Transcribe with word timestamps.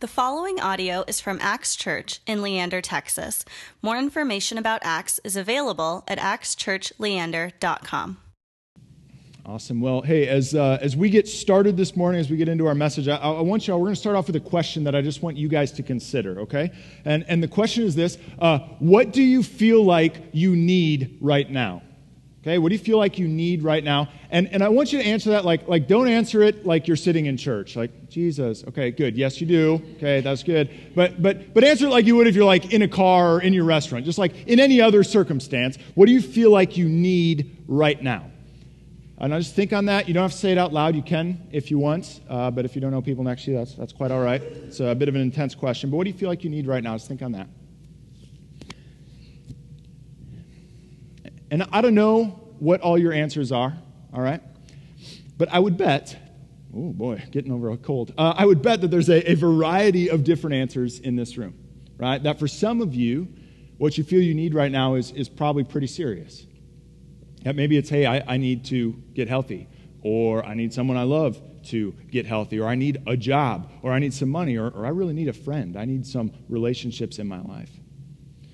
The 0.00 0.06
following 0.06 0.60
audio 0.60 1.04
is 1.06 1.22
from 1.22 1.38
Axe 1.40 1.74
Church 1.74 2.20
in 2.26 2.42
Leander, 2.42 2.82
Texas. 2.82 3.46
More 3.80 3.96
information 3.96 4.58
about 4.58 4.82
Axe 4.84 5.18
is 5.24 5.36
available 5.36 6.04
at 6.06 6.18
axechurchleander.com. 6.18 8.18
Awesome. 9.46 9.80
Well, 9.80 10.02
hey, 10.02 10.28
as, 10.28 10.54
uh, 10.54 10.76
as 10.82 10.98
we 10.98 11.08
get 11.08 11.26
started 11.26 11.78
this 11.78 11.96
morning, 11.96 12.20
as 12.20 12.28
we 12.28 12.36
get 12.36 12.50
into 12.50 12.66
our 12.66 12.74
message, 12.74 13.08
I, 13.08 13.16
I 13.16 13.40
want 13.40 13.66
y'all, 13.66 13.78
we're 13.78 13.86
going 13.86 13.94
to 13.94 14.00
start 14.00 14.16
off 14.16 14.26
with 14.26 14.36
a 14.36 14.40
question 14.40 14.84
that 14.84 14.94
I 14.94 15.00
just 15.00 15.22
want 15.22 15.38
you 15.38 15.48
guys 15.48 15.72
to 15.72 15.82
consider, 15.82 16.40
okay? 16.40 16.72
And, 17.06 17.24
and 17.26 17.42
the 17.42 17.48
question 17.48 17.84
is 17.84 17.94
this 17.94 18.18
uh, 18.38 18.58
What 18.80 19.14
do 19.14 19.22
you 19.22 19.42
feel 19.42 19.82
like 19.82 20.24
you 20.32 20.54
need 20.54 21.16
right 21.22 21.50
now? 21.50 21.80
Okay, 22.46 22.58
what 22.58 22.68
do 22.68 22.76
you 22.76 22.78
feel 22.78 22.96
like 22.96 23.18
you 23.18 23.26
need 23.26 23.64
right 23.64 23.82
now? 23.82 24.08
And, 24.30 24.46
and 24.52 24.62
I 24.62 24.68
want 24.68 24.92
you 24.92 25.00
to 25.00 25.04
answer 25.04 25.30
that 25.30 25.44
like, 25.44 25.66
like, 25.66 25.88
don't 25.88 26.06
answer 26.06 26.44
it 26.44 26.64
like 26.64 26.86
you're 26.86 26.96
sitting 26.96 27.26
in 27.26 27.36
church. 27.36 27.74
Like, 27.74 28.08
Jesus, 28.08 28.62
okay, 28.68 28.92
good. 28.92 29.16
Yes, 29.16 29.40
you 29.40 29.48
do. 29.48 29.82
Okay, 29.96 30.20
that's 30.20 30.44
good. 30.44 30.70
But, 30.94 31.20
but, 31.20 31.52
but 31.54 31.64
answer 31.64 31.86
it 31.86 31.90
like 31.90 32.06
you 32.06 32.14
would 32.14 32.28
if 32.28 32.36
you're 32.36 32.44
like 32.44 32.72
in 32.72 32.82
a 32.82 32.88
car 32.88 33.34
or 33.34 33.42
in 33.42 33.52
your 33.52 33.64
restaurant, 33.64 34.04
just 34.04 34.16
like 34.16 34.46
in 34.46 34.60
any 34.60 34.80
other 34.80 35.02
circumstance. 35.02 35.76
What 35.96 36.06
do 36.06 36.12
you 36.12 36.22
feel 36.22 36.52
like 36.52 36.76
you 36.76 36.88
need 36.88 37.64
right 37.66 38.00
now? 38.00 38.30
And 39.18 39.34
I 39.34 39.38
just 39.38 39.56
think 39.56 39.72
on 39.72 39.86
that. 39.86 40.06
You 40.06 40.14
don't 40.14 40.22
have 40.22 40.30
to 40.30 40.38
say 40.38 40.52
it 40.52 40.58
out 40.58 40.72
loud. 40.72 40.94
You 40.94 41.02
can 41.02 41.48
if 41.50 41.72
you 41.72 41.80
want. 41.80 42.20
Uh, 42.28 42.52
but 42.52 42.64
if 42.64 42.76
you 42.76 42.80
don't 42.80 42.92
know 42.92 43.02
people 43.02 43.24
next 43.24 43.46
to 43.46 43.50
you, 43.50 43.56
that's, 43.56 43.74
that's 43.74 43.92
quite 43.92 44.12
all 44.12 44.22
right. 44.22 44.40
It's 44.40 44.78
a 44.78 44.94
bit 44.94 45.08
of 45.08 45.16
an 45.16 45.20
intense 45.20 45.56
question. 45.56 45.90
But 45.90 45.96
what 45.96 46.04
do 46.04 46.10
you 46.10 46.16
feel 46.16 46.28
like 46.28 46.44
you 46.44 46.50
need 46.50 46.68
right 46.68 46.84
now? 46.84 46.94
Just 46.94 47.08
think 47.08 47.22
on 47.22 47.32
that. 47.32 47.48
And 51.50 51.66
I 51.72 51.80
don't 51.80 51.94
know 51.94 52.24
what 52.58 52.80
all 52.80 52.98
your 52.98 53.12
answers 53.12 53.52
are, 53.52 53.76
all 54.12 54.20
right? 54.20 54.42
But 55.38 55.48
I 55.50 55.58
would 55.58 55.76
bet, 55.76 56.16
oh 56.74 56.92
boy, 56.92 57.22
getting 57.30 57.52
over 57.52 57.70
a 57.70 57.76
cold. 57.76 58.12
Uh, 58.16 58.34
I 58.36 58.46
would 58.46 58.62
bet 58.62 58.80
that 58.80 58.90
there's 58.90 59.08
a, 59.08 59.30
a 59.30 59.34
variety 59.34 60.10
of 60.10 60.24
different 60.24 60.56
answers 60.56 60.98
in 60.98 61.16
this 61.16 61.36
room, 61.36 61.54
right? 61.98 62.22
That 62.22 62.38
for 62.38 62.48
some 62.48 62.80
of 62.80 62.94
you, 62.94 63.28
what 63.78 63.98
you 63.98 64.04
feel 64.04 64.22
you 64.22 64.34
need 64.34 64.54
right 64.54 64.72
now 64.72 64.94
is, 64.94 65.12
is 65.12 65.28
probably 65.28 65.64
pretty 65.64 65.86
serious. 65.86 66.46
That 67.42 67.54
maybe 67.54 67.76
it's, 67.76 67.90
hey, 67.90 68.06
I, 68.06 68.34
I 68.34 68.36
need 68.38 68.64
to 68.66 68.92
get 69.14 69.28
healthy, 69.28 69.68
or 70.02 70.44
I 70.44 70.54
need 70.54 70.72
someone 70.72 70.96
I 70.96 71.02
love 71.02 71.40
to 71.64 71.92
get 72.10 72.26
healthy, 72.26 72.58
or 72.58 72.66
I 72.66 72.74
need 72.74 73.02
a 73.06 73.16
job, 73.16 73.70
or 73.82 73.92
I 73.92 73.98
need 73.98 74.14
some 74.14 74.30
money, 74.30 74.56
or, 74.56 74.68
or 74.70 74.86
I 74.86 74.88
really 74.88 75.12
need 75.12 75.28
a 75.28 75.32
friend. 75.32 75.76
I 75.76 75.84
need 75.84 76.06
some 76.06 76.32
relationships 76.48 77.18
in 77.18 77.28
my 77.28 77.40
life. 77.42 77.70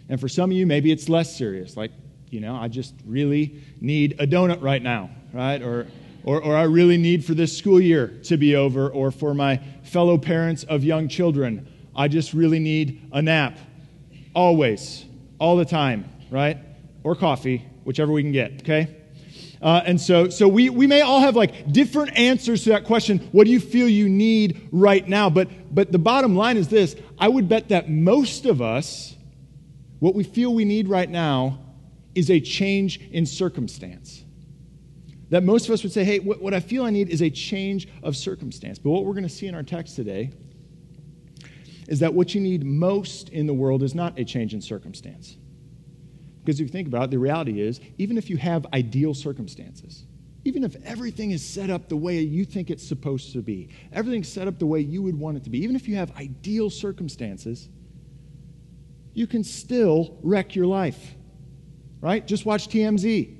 And 0.08 0.20
for 0.20 0.28
some 0.28 0.50
of 0.50 0.56
you, 0.56 0.66
maybe 0.66 0.90
it's 0.90 1.08
less 1.08 1.34
serious, 1.36 1.76
like 1.76 1.92
you 2.32 2.40
know, 2.40 2.56
I 2.56 2.68
just 2.68 2.94
really 3.06 3.62
need 3.78 4.16
a 4.18 4.26
donut 4.26 4.62
right 4.62 4.82
now, 4.82 5.10
right? 5.34 5.60
Or, 5.60 5.86
or, 6.24 6.42
or 6.42 6.56
I 6.56 6.62
really 6.62 6.96
need 6.96 7.26
for 7.26 7.34
this 7.34 7.54
school 7.54 7.78
year 7.78 8.08
to 8.24 8.38
be 8.38 8.56
over, 8.56 8.88
or 8.88 9.10
for 9.10 9.34
my 9.34 9.58
fellow 9.82 10.16
parents 10.16 10.64
of 10.64 10.82
young 10.82 11.08
children, 11.08 11.70
I 11.94 12.08
just 12.08 12.32
really 12.32 12.58
need 12.58 13.10
a 13.12 13.20
nap. 13.20 13.58
Always, 14.34 15.04
all 15.38 15.58
the 15.58 15.66
time, 15.66 16.10
right? 16.30 16.56
Or 17.04 17.14
coffee, 17.14 17.66
whichever 17.84 18.10
we 18.10 18.22
can 18.22 18.32
get, 18.32 18.62
okay? 18.62 18.96
Uh, 19.60 19.82
and 19.84 20.00
so, 20.00 20.30
so 20.30 20.48
we, 20.48 20.70
we 20.70 20.86
may 20.86 21.02
all 21.02 21.20
have 21.20 21.36
like 21.36 21.70
different 21.70 22.18
answers 22.18 22.64
to 22.64 22.70
that 22.70 22.84
question. 22.84 23.18
What 23.32 23.44
do 23.44 23.50
you 23.50 23.60
feel 23.60 23.86
you 23.86 24.08
need 24.08 24.70
right 24.72 25.06
now? 25.06 25.28
But, 25.28 25.50
but 25.72 25.92
the 25.92 25.98
bottom 25.98 26.34
line 26.34 26.56
is 26.56 26.68
this 26.68 26.96
I 27.18 27.28
would 27.28 27.50
bet 27.50 27.68
that 27.68 27.90
most 27.90 28.46
of 28.46 28.62
us, 28.62 29.14
what 29.98 30.14
we 30.14 30.24
feel 30.24 30.54
we 30.54 30.64
need 30.64 30.88
right 30.88 31.10
now 31.10 31.58
is 32.14 32.30
a 32.30 32.40
change 32.40 33.00
in 33.10 33.26
circumstance. 33.26 34.24
That 35.30 35.42
most 35.42 35.66
of 35.66 35.72
us 35.72 35.82
would 35.82 35.92
say, 35.92 36.04
hey, 36.04 36.18
what, 36.18 36.42
what 36.42 36.52
I 36.52 36.60
feel 36.60 36.84
I 36.84 36.90
need 36.90 37.08
is 37.08 37.22
a 37.22 37.30
change 37.30 37.88
of 38.02 38.16
circumstance. 38.16 38.78
But 38.78 38.90
what 38.90 39.04
we're 39.04 39.14
going 39.14 39.22
to 39.22 39.30
see 39.30 39.46
in 39.46 39.54
our 39.54 39.62
text 39.62 39.96
today 39.96 40.30
is 41.88 42.00
that 42.00 42.12
what 42.12 42.34
you 42.34 42.40
need 42.40 42.64
most 42.64 43.30
in 43.30 43.46
the 43.46 43.54
world 43.54 43.82
is 43.82 43.94
not 43.94 44.18
a 44.18 44.24
change 44.24 44.52
in 44.54 44.60
circumstance. 44.60 45.36
Because 46.44 46.60
if 46.60 46.66
you 46.66 46.72
think 46.72 46.88
about 46.88 47.04
it, 47.04 47.10
the 47.12 47.18
reality 47.18 47.60
is, 47.60 47.80
even 47.98 48.18
if 48.18 48.28
you 48.28 48.36
have 48.36 48.66
ideal 48.74 49.14
circumstances, 49.14 50.04
even 50.44 50.64
if 50.64 50.76
everything 50.84 51.30
is 51.30 51.46
set 51.46 51.70
up 51.70 51.88
the 51.88 51.96
way 51.96 52.20
you 52.20 52.44
think 52.44 52.68
it's 52.68 52.86
supposed 52.86 53.32
to 53.32 53.40
be, 53.40 53.68
everything's 53.92 54.28
set 54.28 54.48
up 54.48 54.58
the 54.58 54.66
way 54.66 54.80
you 54.80 55.00
would 55.02 55.18
want 55.18 55.36
it 55.36 55.44
to 55.44 55.50
be, 55.50 55.62
even 55.62 55.76
if 55.76 55.88
you 55.88 55.94
have 55.96 56.14
ideal 56.16 56.68
circumstances, 56.68 57.68
you 59.14 59.26
can 59.26 59.44
still 59.44 60.18
wreck 60.22 60.56
your 60.56 60.66
life 60.66 61.14
right? 62.02 62.26
Just 62.26 62.44
watch 62.44 62.68
TMZ, 62.68 63.34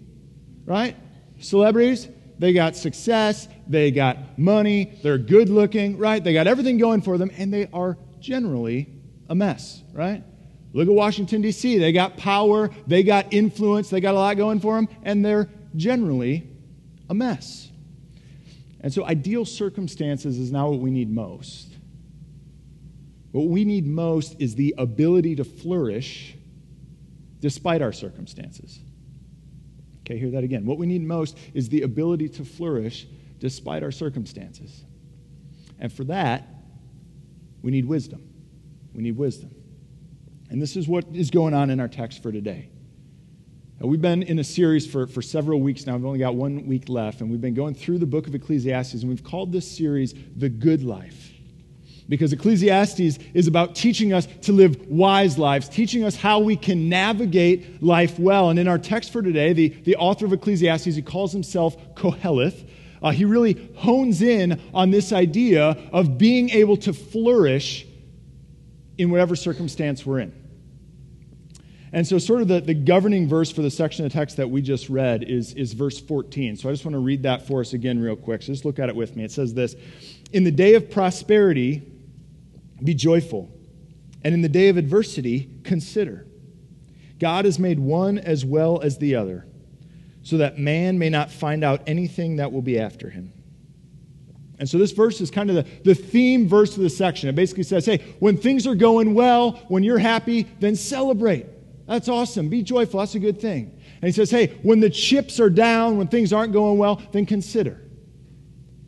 right? 0.64 0.96
Celebrities, 1.40 2.08
they 2.38 2.54
got 2.54 2.76
success, 2.76 3.48
they 3.68 3.90
got 3.90 4.38
money, 4.38 4.98
they're 5.02 5.18
good 5.18 5.50
looking, 5.50 5.98
right? 5.98 6.24
They 6.24 6.32
got 6.32 6.46
everything 6.46 6.78
going 6.78 7.02
for 7.02 7.18
them, 7.18 7.30
and 7.36 7.52
they 7.52 7.68
are 7.74 7.98
generally 8.20 8.88
a 9.28 9.34
mess, 9.34 9.82
right? 9.92 10.24
Look 10.72 10.88
at 10.88 10.94
Washington, 10.94 11.42
D.C. 11.42 11.76
They 11.78 11.92
got 11.92 12.16
power, 12.16 12.70
they 12.86 13.02
got 13.02 13.34
influence, 13.34 13.90
they 13.90 14.00
got 14.00 14.14
a 14.14 14.18
lot 14.18 14.36
going 14.38 14.60
for 14.60 14.76
them, 14.76 14.88
and 15.02 15.22
they're 15.22 15.50
generally 15.76 16.48
a 17.10 17.14
mess. 17.14 17.68
And 18.80 18.92
so, 18.92 19.04
ideal 19.04 19.44
circumstances 19.44 20.38
is 20.38 20.50
not 20.50 20.70
what 20.70 20.80
we 20.80 20.90
need 20.90 21.10
most. 21.10 21.68
What 23.32 23.48
we 23.48 23.64
need 23.64 23.86
most 23.86 24.36
is 24.38 24.54
the 24.54 24.74
ability 24.78 25.36
to 25.36 25.44
flourish 25.44 26.36
despite 27.42 27.82
our 27.82 27.92
circumstances. 27.92 28.80
Okay, 30.00 30.16
hear 30.16 30.30
that 30.30 30.44
again. 30.44 30.64
What 30.64 30.78
we 30.78 30.86
need 30.86 31.03
most 31.03 31.36
is 31.53 31.69
the 31.69 31.82
ability 31.82 32.28
to 32.30 32.44
flourish 32.44 33.06
despite 33.38 33.82
our 33.82 33.91
circumstances. 33.91 34.84
And 35.78 35.92
for 35.92 36.04
that, 36.04 36.48
we 37.60 37.72
need 37.72 37.84
wisdom. 37.84 38.22
We 38.94 39.03
need 39.03 39.16
wisdom. 39.16 39.50
And 40.50 40.62
this 40.62 40.76
is 40.76 40.86
what 40.86 41.04
is 41.12 41.30
going 41.30 41.53
on 41.53 41.69
in 41.69 41.80
our 41.80 41.88
text 41.88 42.22
for 42.22 42.30
today. 42.30 42.69
We've 43.80 44.00
been 44.00 44.22
in 44.22 44.38
a 44.38 44.44
series 44.44 44.86
for, 44.86 45.09
for 45.09 45.22
several 45.22 45.60
weeks 45.60 45.86
now. 45.86 45.97
We've 45.97 46.06
only 46.06 46.19
got 46.20 46.36
one 46.36 46.69
week 46.69 46.88
left, 46.88 47.20
and 47.20 47.28
we've 47.28 47.41
been 47.41 47.54
going 47.54 47.74
through 47.74 47.98
the 47.98 48.06
book 48.06 48.28
of 48.28 48.34
Ecclesiastes, 48.34 48.94
and 49.03 49.09
we've 49.09 49.24
called 49.24 49.50
this 49.50 49.69
series 49.69 50.14
The 50.36 50.48
Good 50.48 50.84
Life 50.84 51.31
because 52.08 52.32
Ecclesiastes 52.32 53.18
is 53.34 53.46
about 53.46 53.74
teaching 53.74 54.12
us 54.12 54.26
to 54.42 54.52
live 54.52 54.88
wise 54.88 55.38
lives, 55.38 55.68
teaching 55.68 56.04
us 56.04 56.16
how 56.16 56.40
we 56.40 56.56
can 56.56 56.88
navigate 56.88 57.82
life 57.82 58.18
well. 58.18 58.50
And 58.50 58.58
in 58.58 58.68
our 58.68 58.78
text 58.78 59.12
for 59.12 59.22
today, 59.22 59.52
the, 59.52 59.68
the 59.68 59.96
author 59.96 60.26
of 60.26 60.32
Ecclesiastes, 60.32 60.94
he 60.94 61.02
calls 61.02 61.32
himself 61.32 61.76
Koheleth. 61.94 62.68
Uh, 63.02 63.10
he 63.10 63.24
really 63.24 63.70
hones 63.76 64.22
in 64.22 64.60
on 64.72 64.91
this 64.91 65.12
idea 65.12 65.76
of 65.92 66.18
being 66.18 66.50
able 66.50 66.76
to 66.76 66.92
flourish 66.92 67.86
in 68.98 69.10
whatever 69.10 69.34
circumstance 69.34 70.06
we're 70.06 70.20
in. 70.20 70.42
And 71.94 72.06
so, 72.06 72.18
sort 72.18 72.41
of 72.41 72.48
the, 72.48 72.60
the 72.60 72.74
governing 72.74 73.28
verse 73.28 73.52
for 73.52 73.60
the 73.60 73.70
section 73.70 74.06
of 74.06 74.12
text 74.12 74.38
that 74.38 74.48
we 74.48 74.62
just 74.62 74.88
read 74.88 75.24
is, 75.24 75.52
is 75.54 75.74
verse 75.74 76.00
14. 76.00 76.56
So, 76.56 76.70
I 76.70 76.72
just 76.72 76.86
want 76.86 76.94
to 76.94 77.00
read 77.00 77.22
that 77.24 77.46
for 77.46 77.60
us 77.60 77.74
again, 77.74 78.00
real 78.00 78.16
quick. 78.16 78.42
So, 78.42 78.46
just 78.52 78.64
look 78.64 78.78
at 78.78 78.88
it 78.88 78.96
with 78.96 79.14
me. 79.14 79.24
It 79.24 79.30
says 79.30 79.52
this 79.52 79.76
In 80.32 80.44
the 80.44 80.50
day 80.50 80.74
of 80.74 80.91
prosperity, 80.91 81.82
be 82.84 82.94
joyful. 82.94 83.50
And 84.25 84.34
in 84.34 84.43
the 84.43 84.48
day 84.48 84.69
of 84.69 84.76
adversity, 84.76 85.50
consider. 85.65 86.26
God 87.19 87.44
has 87.44 87.59
made 87.59 87.78
one 87.78 88.19
as 88.19 88.44
well 88.44 88.81
as 88.81 88.98
the 88.98 89.16
other, 89.16 89.47
so 90.22 90.38
that 90.38 90.59
man 90.59 90.98
may 90.98 91.09
not 91.09 91.31
find 91.31 91.65
out 91.65 91.82
anything 91.87 92.37
that 92.37 92.53
will 92.53 92.62
be 92.62 92.78
after 92.78 93.10
him. 93.10 93.32
And 94.59 94.69
so 94.69 94.78
this 94.78 94.92
verse 94.92 95.21
is 95.21 95.31
kind 95.31 95.50
of 95.50 95.56
the, 95.56 95.66
the 95.82 95.94
theme 95.94 96.48
verse 96.48 96.76
of 96.76 96.84
the 96.84 96.91
section. 96.91 97.28
It 97.28 97.34
basically 97.34 97.65
says, 97.65 97.84
hey, 97.84 97.98
when 98.21 98.37
things 98.37 98.65
are 98.66 98.76
going 98.76 99.12
well, 99.12 99.53
when 99.66 99.82
you're 99.82 99.98
happy, 99.98 100.44
then 100.60 100.76
celebrate. 100.76 101.47
That's 101.88 102.09
awesome. 102.09 102.48
Be 102.48 102.62
joyful. 102.62 103.00
That's 103.00 103.16
a 103.16 103.19
good 103.19 103.41
thing. 103.41 103.76
And 103.97 104.04
he 104.04 104.12
says, 104.12 104.31
hey, 104.31 104.59
when 104.62 104.78
the 104.78 104.88
chips 104.88 105.41
are 105.41 105.50
down, 105.50 105.97
when 105.97 106.06
things 106.06 106.32
aren't 106.32 106.53
going 106.53 106.78
well, 106.78 107.03
then 107.10 107.26
consider. 107.26 107.81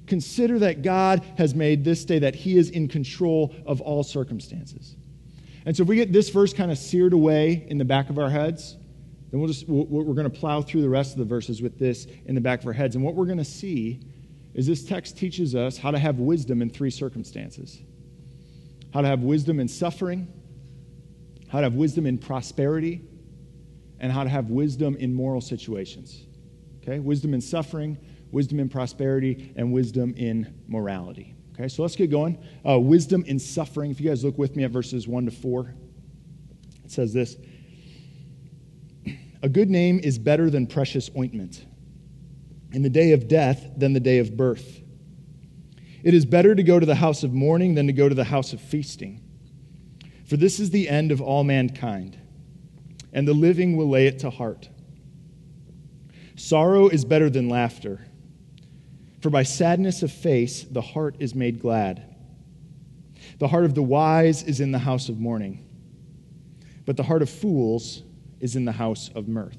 Consider 0.06 0.58
that 0.60 0.82
God 0.82 1.24
has 1.38 1.54
made 1.54 1.84
this 1.84 2.04
day 2.04 2.18
that 2.18 2.34
He 2.34 2.58
is 2.58 2.70
in 2.70 2.88
control 2.88 3.54
of 3.66 3.80
all 3.80 4.02
circumstances. 4.02 4.96
And 5.66 5.76
so, 5.76 5.82
if 5.82 5.88
we 5.88 5.96
get 5.96 6.12
this 6.12 6.28
verse 6.28 6.52
kind 6.52 6.70
of 6.70 6.78
seared 6.78 7.12
away 7.12 7.66
in 7.68 7.78
the 7.78 7.84
back 7.84 8.10
of 8.10 8.18
our 8.18 8.28
heads, 8.28 8.76
then 9.30 9.40
we'll 9.40 9.48
just, 9.48 9.66
we're 9.66 10.14
going 10.14 10.30
to 10.30 10.38
plow 10.38 10.60
through 10.62 10.82
the 10.82 10.88
rest 10.88 11.12
of 11.12 11.18
the 11.18 11.24
verses 11.24 11.62
with 11.62 11.78
this 11.78 12.06
in 12.26 12.34
the 12.34 12.40
back 12.40 12.60
of 12.60 12.66
our 12.66 12.72
heads. 12.72 12.94
And 12.94 13.04
what 13.04 13.14
we're 13.14 13.24
going 13.24 13.38
to 13.38 13.44
see 13.44 14.00
is 14.54 14.66
this 14.66 14.84
text 14.84 15.18
teaches 15.18 15.54
us 15.54 15.76
how 15.76 15.90
to 15.90 15.98
have 15.98 16.18
wisdom 16.18 16.62
in 16.62 16.70
three 16.70 16.90
circumstances 16.90 17.82
how 18.92 19.00
to 19.00 19.08
have 19.08 19.24
wisdom 19.24 19.58
in 19.58 19.66
suffering, 19.66 20.28
how 21.48 21.58
to 21.58 21.64
have 21.64 21.74
wisdom 21.74 22.06
in 22.06 22.16
prosperity, 22.16 23.02
and 23.98 24.12
how 24.12 24.22
to 24.22 24.30
have 24.30 24.50
wisdom 24.50 24.94
in 25.00 25.12
moral 25.12 25.40
situations. 25.40 26.22
Okay? 26.80 27.00
Wisdom 27.00 27.34
in 27.34 27.40
suffering, 27.40 27.98
wisdom 28.34 28.58
in 28.58 28.68
prosperity, 28.68 29.54
and 29.56 29.72
wisdom 29.72 30.12
in 30.16 30.52
morality. 30.66 31.34
Okay, 31.54 31.68
so 31.68 31.82
let's 31.82 31.94
get 31.94 32.10
going. 32.10 32.36
Uh, 32.68 32.80
wisdom 32.80 33.22
in 33.26 33.38
suffering. 33.38 33.92
If 33.92 34.00
you 34.00 34.08
guys 34.08 34.24
look 34.24 34.36
with 34.36 34.56
me 34.56 34.64
at 34.64 34.72
verses 34.72 35.06
1 35.06 35.26
to 35.26 35.30
4, 35.30 35.72
it 36.84 36.90
says 36.90 37.12
this 37.12 37.36
A 39.42 39.48
good 39.48 39.70
name 39.70 40.00
is 40.00 40.18
better 40.18 40.50
than 40.50 40.66
precious 40.66 41.08
ointment, 41.16 41.64
in 42.72 42.82
the 42.82 42.90
day 42.90 43.12
of 43.12 43.28
death 43.28 43.64
than 43.76 43.92
the 43.92 44.00
day 44.00 44.18
of 44.18 44.36
birth. 44.36 44.80
It 46.02 46.12
is 46.12 46.26
better 46.26 46.56
to 46.56 46.62
go 46.64 46.80
to 46.80 46.84
the 46.84 46.96
house 46.96 47.22
of 47.22 47.32
mourning 47.32 47.76
than 47.76 47.86
to 47.86 47.92
go 47.92 48.08
to 48.08 48.14
the 48.14 48.24
house 48.24 48.52
of 48.52 48.60
feasting. 48.60 49.22
For 50.26 50.36
this 50.36 50.58
is 50.58 50.70
the 50.70 50.88
end 50.88 51.12
of 51.12 51.22
all 51.22 51.44
mankind, 51.44 52.18
and 53.12 53.28
the 53.28 53.32
living 53.32 53.76
will 53.76 53.88
lay 53.88 54.08
it 54.08 54.18
to 54.18 54.30
heart. 54.30 54.68
Sorrow 56.34 56.88
is 56.88 57.04
better 57.04 57.30
than 57.30 57.48
laughter, 57.48 58.04
for 59.24 59.30
by 59.30 59.42
sadness 59.42 60.02
of 60.02 60.12
face 60.12 60.64
the 60.64 60.82
heart 60.82 61.16
is 61.18 61.34
made 61.34 61.58
glad. 61.58 62.14
The 63.38 63.48
heart 63.48 63.64
of 63.64 63.74
the 63.74 63.82
wise 63.82 64.42
is 64.42 64.60
in 64.60 64.70
the 64.70 64.78
house 64.78 65.08
of 65.08 65.18
mourning, 65.18 65.66
but 66.84 66.98
the 66.98 67.04
heart 67.04 67.22
of 67.22 67.30
fools 67.30 68.02
is 68.38 68.54
in 68.54 68.66
the 68.66 68.72
house 68.72 69.08
of 69.14 69.26
mirth. 69.26 69.56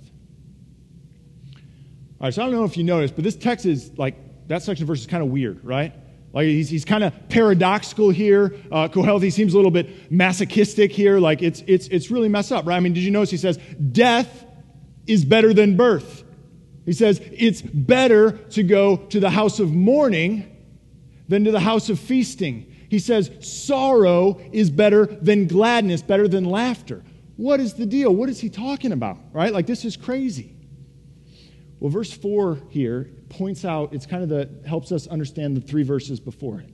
All 2.21 2.27
right, 2.27 2.31
so 2.31 2.43
I 2.43 2.45
don't 2.45 2.53
know 2.53 2.63
if 2.63 2.77
you 2.77 2.83
noticed, 2.83 3.15
but 3.15 3.23
this 3.23 3.35
text 3.35 3.65
is 3.65 3.97
like, 3.97 4.15
that 4.49 4.61
section 4.61 4.83
of 4.83 4.87
verse 4.87 4.99
is 4.99 5.07
kind 5.07 5.23
of 5.23 5.29
weird, 5.29 5.65
right? 5.65 5.95
Like 6.31 6.45
he's, 6.45 6.69
he's 6.69 6.85
kind 6.85 7.03
of 7.03 7.27
paradoxical 7.29 8.11
here. 8.11 8.53
Uh, 8.71 8.87
Koheleth 8.87 9.33
seems 9.33 9.55
a 9.55 9.57
little 9.57 9.71
bit 9.71 10.11
masochistic 10.11 10.91
here. 10.91 11.19
Like 11.19 11.41
it's, 11.41 11.63
it's, 11.65 11.87
it's 11.87 12.11
really 12.11 12.29
messed 12.29 12.51
up, 12.51 12.67
right? 12.67 12.77
I 12.77 12.81
mean, 12.81 12.93
did 12.93 13.01
you 13.01 13.09
notice 13.09 13.31
he 13.31 13.37
says, 13.37 13.57
death 13.91 14.45
is 15.07 15.25
better 15.25 15.55
than 15.55 15.75
birth? 15.75 16.23
He 16.85 16.93
says, 16.93 17.19
it's 17.31 17.61
better 17.61 18.31
to 18.31 18.63
go 18.63 18.97
to 18.97 19.19
the 19.19 19.29
house 19.29 19.59
of 19.59 19.73
mourning 19.73 20.51
than 21.27 21.43
to 21.45 21.51
the 21.51 21.59
house 21.59 21.89
of 21.89 21.99
feasting. 21.99 22.71
He 22.89 22.99
says, 22.99 23.31
sorrow 23.41 24.39
is 24.51 24.69
better 24.69 25.07
than 25.07 25.47
gladness, 25.47 26.03
better 26.03 26.27
than 26.27 26.45
laughter. 26.45 27.03
What 27.37 27.59
is 27.59 27.73
the 27.73 27.85
deal? 27.85 28.13
What 28.13 28.29
is 28.29 28.39
he 28.39 28.49
talking 28.49 28.91
about, 28.91 29.17
right? 29.33 29.51
Like, 29.51 29.65
this 29.65 29.83
is 29.83 29.97
crazy. 29.97 30.55
Well, 31.79 31.89
verse 31.89 32.11
4 32.11 32.59
here 32.69 33.09
points 33.29 33.65
out, 33.65 33.93
it's 33.93 34.05
kind 34.05 34.23
of 34.23 34.29
the, 34.29 34.49
helps 34.67 34.91
us 34.91 35.07
understand 35.07 35.57
the 35.57 35.61
three 35.61 35.83
verses 35.83 36.19
before 36.19 36.59
it. 36.59 36.69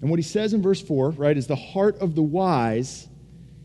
And 0.00 0.10
what 0.10 0.18
he 0.18 0.22
says 0.22 0.54
in 0.54 0.62
verse 0.62 0.80
4, 0.80 1.10
right, 1.10 1.36
is 1.36 1.46
the 1.46 1.56
heart 1.56 1.98
of 1.98 2.14
the 2.14 2.22
wise 2.22 3.08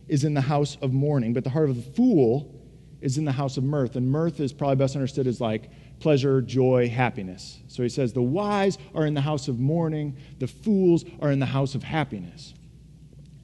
is 0.08 0.24
in 0.24 0.34
the 0.34 0.42
house 0.42 0.78
of 0.82 0.92
mourning, 0.92 1.34
but 1.34 1.44
the 1.44 1.50
heart 1.50 1.70
of 1.70 1.76
the 1.76 1.92
fool 1.94 2.56
is 3.02 3.18
in 3.18 3.26
the 3.26 3.32
house 3.32 3.58
of 3.58 3.64
mirth. 3.64 3.96
And 3.96 4.10
mirth 4.10 4.40
is 4.40 4.52
probably 4.54 4.76
best 4.76 4.96
understood 4.96 5.28
as 5.28 5.40
like 5.40 5.70
pleasure, 6.00 6.42
joy, 6.42 6.90
happiness. 6.90 7.60
So 7.68 7.84
he 7.84 7.90
says, 7.90 8.14
the 8.14 8.22
wise 8.22 8.78
are 8.96 9.06
in 9.06 9.14
the 9.14 9.22
house 9.22 9.48
of 9.48 9.60
mourning, 9.60 10.18
the 10.40 10.48
fools 10.48 11.06
are 11.22 11.32
in 11.32 11.40
the 11.40 11.46
house 11.46 11.76
of 11.76 11.84
happiness. 11.84 12.54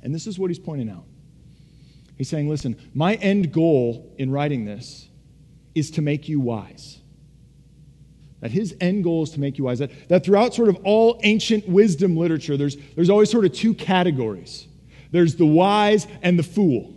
And 0.01 0.13
this 0.13 0.27
is 0.27 0.37
what 0.37 0.49
he's 0.49 0.59
pointing 0.59 0.89
out. 0.89 1.05
He's 2.17 2.29
saying, 2.29 2.49
listen, 2.49 2.77
my 2.93 3.15
end 3.15 3.51
goal 3.51 4.13
in 4.17 4.31
writing 4.31 4.65
this 4.65 5.09
is 5.73 5.91
to 5.91 6.01
make 6.01 6.29
you 6.29 6.39
wise. 6.39 6.99
That 8.39 8.51
his 8.51 8.75
end 8.79 9.03
goal 9.03 9.23
is 9.23 9.31
to 9.31 9.39
make 9.39 9.57
you 9.57 9.65
wise. 9.65 9.79
That, 9.79 9.91
that 10.09 10.23
throughout 10.23 10.53
sort 10.53 10.69
of 10.69 10.77
all 10.83 11.19
ancient 11.23 11.67
wisdom 11.67 12.15
literature, 12.15 12.55
there's, 12.55 12.77
there's 12.95 13.09
always 13.09 13.29
sort 13.29 13.45
of 13.45 13.53
two 13.53 13.73
categories 13.73 14.67
there's 15.11 15.35
the 15.35 15.45
wise 15.45 16.07
and 16.21 16.37
the 16.37 16.43
fool. 16.43 16.93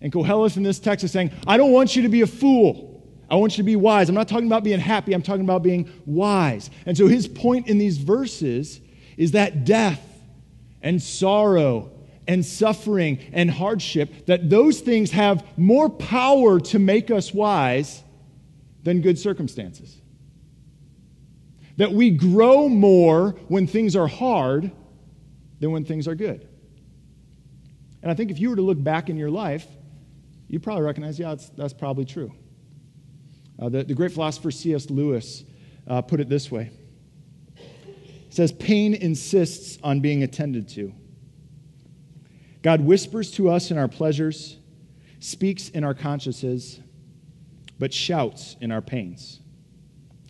And 0.00 0.12
Koheleth 0.12 0.56
in 0.56 0.62
this 0.62 0.78
text 0.78 1.04
is 1.04 1.12
saying, 1.12 1.32
I 1.46 1.56
don't 1.56 1.72
want 1.72 1.96
you 1.96 2.02
to 2.02 2.08
be 2.08 2.22
a 2.22 2.26
fool. 2.26 2.94
I 3.30 3.36
want 3.36 3.52
you 3.52 3.56
to 3.58 3.66
be 3.66 3.76
wise. 3.76 4.08
I'm 4.08 4.14
not 4.14 4.28
talking 4.28 4.46
about 4.46 4.64
being 4.64 4.80
happy, 4.80 5.12
I'm 5.12 5.22
talking 5.22 5.44
about 5.44 5.62
being 5.62 5.90
wise. 6.06 6.70
And 6.86 6.96
so 6.96 7.06
his 7.06 7.26
point 7.26 7.68
in 7.68 7.78
these 7.78 7.98
verses 7.98 8.80
is 9.16 9.32
that 9.32 9.64
death 9.64 10.00
and 10.82 11.02
sorrow 11.02 11.90
and 12.26 12.44
suffering 12.44 13.18
and 13.32 13.50
hardship, 13.50 14.26
that 14.26 14.50
those 14.50 14.80
things 14.80 15.10
have 15.10 15.46
more 15.56 15.88
power 15.88 16.60
to 16.60 16.78
make 16.78 17.10
us 17.10 17.32
wise 17.32 18.02
than 18.82 19.00
good 19.00 19.18
circumstances. 19.18 20.00
That 21.76 21.92
we 21.92 22.10
grow 22.10 22.68
more 22.68 23.30
when 23.48 23.66
things 23.66 23.96
are 23.96 24.06
hard 24.06 24.70
than 25.60 25.72
when 25.72 25.84
things 25.84 26.06
are 26.06 26.14
good. 26.14 26.46
And 28.02 28.10
I 28.10 28.14
think 28.14 28.30
if 28.30 28.38
you 28.38 28.50
were 28.50 28.56
to 28.56 28.62
look 28.62 28.82
back 28.82 29.08
in 29.08 29.16
your 29.16 29.30
life, 29.30 29.66
you 30.48 30.60
probably 30.60 30.84
recognize, 30.84 31.18
yeah, 31.18 31.30
that's, 31.30 31.50
that's 31.50 31.72
probably 31.72 32.04
true. 32.04 32.32
Uh, 33.58 33.68
the, 33.68 33.84
the 33.84 33.94
great 33.94 34.12
philosopher 34.12 34.50
C.S. 34.50 34.90
Lewis 34.90 35.44
uh, 35.86 36.02
put 36.02 36.20
it 36.20 36.28
this 36.28 36.50
way 36.50 36.70
He 37.54 38.30
says, 38.30 38.52
Pain 38.52 38.94
insists 38.94 39.78
on 39.82 40.00
being 40.00 40.22
attended 40.22 40.68
to. 40.70 40.92
God 42.62 42.80
whispers 42.80 43.30
to 43.32 43.50
us 43.50 43.70
in 43.70 43.78
our 43.78 43.88
pleasures, 43.88 44.56
speaks 45.20 45.68
in 45.68 45.84
our 45.84 45.94
consciences, 45.94 46.80
but 47.78 47.92
shouts 47.92 48.56
in 48.60 48.72
our 48.72 48.80
pains. 48.80 49.40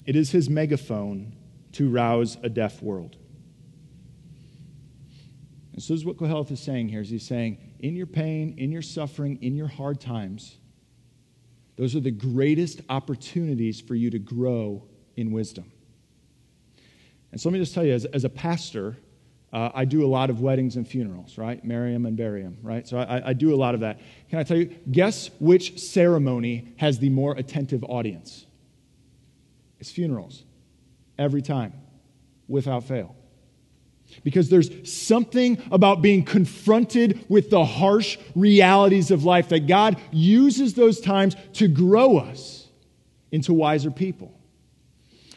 It 0.04 0.16
is 0.16 0.30
his 0.30 0.50
megaphone 0.50 1.34
to 1.72 1.88
rouse 1.88 2.36
a 2.42 2.48
deaf 2.48 2.82
world. 2.82 3.16
And 5.72 5.82
so 5.82 5.92
this 5.92 6.00
is 6.00 6.04
what 6.04 6.16
Koheleth 6.16 6.50
is 6.50 6.60
saying 6.60 6.88
here 6.88 7.00
is 7.00 7.10
he's 7.10 7.26
saying, 7.26 7.58
in 7.84 7.94
your 7.94 8.06
pain, 8.06 8.54
in 8.56 8.72
your 8.72 8.80
suffering, 8.80 9.38
in 9.42 9.54
your 9.54 9.68
hard 9.68 10.00
times, 10.00 10.56
those 11.76 11.94
are 11.94 12.00
the 12.00 12.10
greatest 12.10 12.80
opportunities 12.88 13.78
for 13.78 13.94
you 13.94 14.08
to 14.08 14.18
grow 14.18 14.82
in 15.16 15.30
wisdom. 15.30 15.70
And 17.30 17.38
so 17.38 17.50
let 17.50 17.52
me 17.52 17.58
just 17.58 17.74
tell 17.74 17.84
you, 17.84 17.92
as, 17.92 18.06
as 18.06 18.24
a 18.24 18.30
pastor, 18.30 18.96
uh, 19.52 19.68
I 19.74 19.84
do 19.84 20.02
a 20.02 20.08
lot 20.08 20.30
of 20.30 20.40
weddings 20.40 20.76
and 20.76 20.88
funerals, 20.88 21.36
right? 21.36 21.62
Marry 21.62 21.92
them 21.92 22.06
and 22.06 22.16
bury 22.16 22.42
them, 22.42 22.56
right? 22.62 22.88
So 22.88 22.96
I, 22.96 23.28
I 23.28 23.32
do 23.34 23.54
a 23.54 23.58
lot 23.58 23.74
of 23.74 23.80
that. 23.80 24.00
Can 24.30 24.38
I 24.38 24.44
tell 24.44 24.56
you, 24.56 24.74
guess 24.90 25.28
which 25.38 25.78
ceremony 25.78 26.72
has 26.78 26.98
the 27.00 27.10
more 27.10 27.36
attentive 27.36 27.84
audience? 27.84 28.46
It's 29.78 29.92
funerals. 29.92 30.42
Every 31.18 31.42
time, 31.42 31.74
without 32.48 32.84
fail. 32.84 33.14
Because 34.22 34.48
there's 34.48 34.70
something 34.90 35.60
about 35.70 36.02
being 36.02 36.24
confronted 36.24 37.24
with 37.28 37.50
the 37.50 37.64
harsh 37.64 38.18
realities 38.34 39.10
of 39.10 39.24
life 39.24 39.48
that 39.48 39.66
God 39.66 40.00
uses 40.12 40.74
those 40.74 41.00
times 41.00 41.36
to 41.54 41.68
grow 41.68 42.18
us 42.18 42.68
into 43.32 43.52
wiser 43.52 43.90
people. 43.90 44.32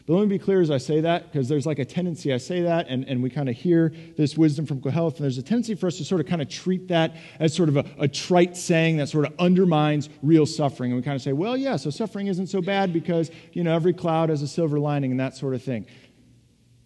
But 0.06 0.13
let 0.13 0.21
me 0.21 0.38
be 0.38 0.39
clear 0.39 0.62
as 0.62 0.71
I 0.71 0.77
say 0.77 1.01
that, 1.01 1.29
because 1.29 1.50
there's 1.50 1.65
like 1.65 1.79
a 1.79 1.85
tendency, 1.85 2.33
I 2.33 2.38
say 2.38 2.62
that, 2.62 2.88
and, 2.88 3.03
and 3.09 3.21
we 3.21 3.29
kind 3.29 3.50
of 3.50 3.57
hear 3.57 3.91
this 4.15 4.38
wisdom 4.38 4.65
from 4.65 4.80
Koheleth, 4.80 5.15
and 5.15 5.23
there's 5.23 5.38
a 5.38 5.44
tendency 5.44 5.75
for 5.75 5.88
us 5.88 5.97
to 5.97 6.06
sort 6.06 6.21
of 6.21 6.27
kind 6.27 6.41
of 6.41 6.47
treat 6.47 6.88
that 6.88 7.18
as 7.41 7.53
sort 7.53 7.68
of 7.68 7.75
a, 7.75 7.85
a 8.00 8.07
trite 8.07 8.56
saying 8.56 8.95
that 8.97 9.09
sort 9.09 9.25
of 9.25 9.33
undermines 9.38 10.07
real 10.23 10.45
suffering. 10.45 10.91
And 10.91 11.01
we 11.01 11.03
kind 11.03 11.18
of 11.18 11.21
say, 11.21 11.33
well, 11.33 11.57
yeah, 11.57 11.75
so 11.75 11.89
suffering 11.89 12.27
isn't 12.27 12.47
so 12.47 12.62
bad 12.62 12.94
because, 12.94 13.31
you 13.51 13.65
know, 13.65 13.75
every 13.75 13.91
cloud 13.91 14.30
has 14.30 14.41
a 14.41 14.47
silver 14.47 14.80
lining 14.80 15.12
and 15.12 15.19
that 15.19 15.35
sort 15.35 15.53
of 15.53 15.62
thing. 15.62 15.85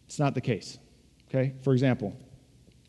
It's 0.08 0.18
not 0.18 0.34
the 0.34 0.42
case. 0.42 0.80
Okay? 1.34 1.54
For 1.62 1.72
example, 1.72 2.14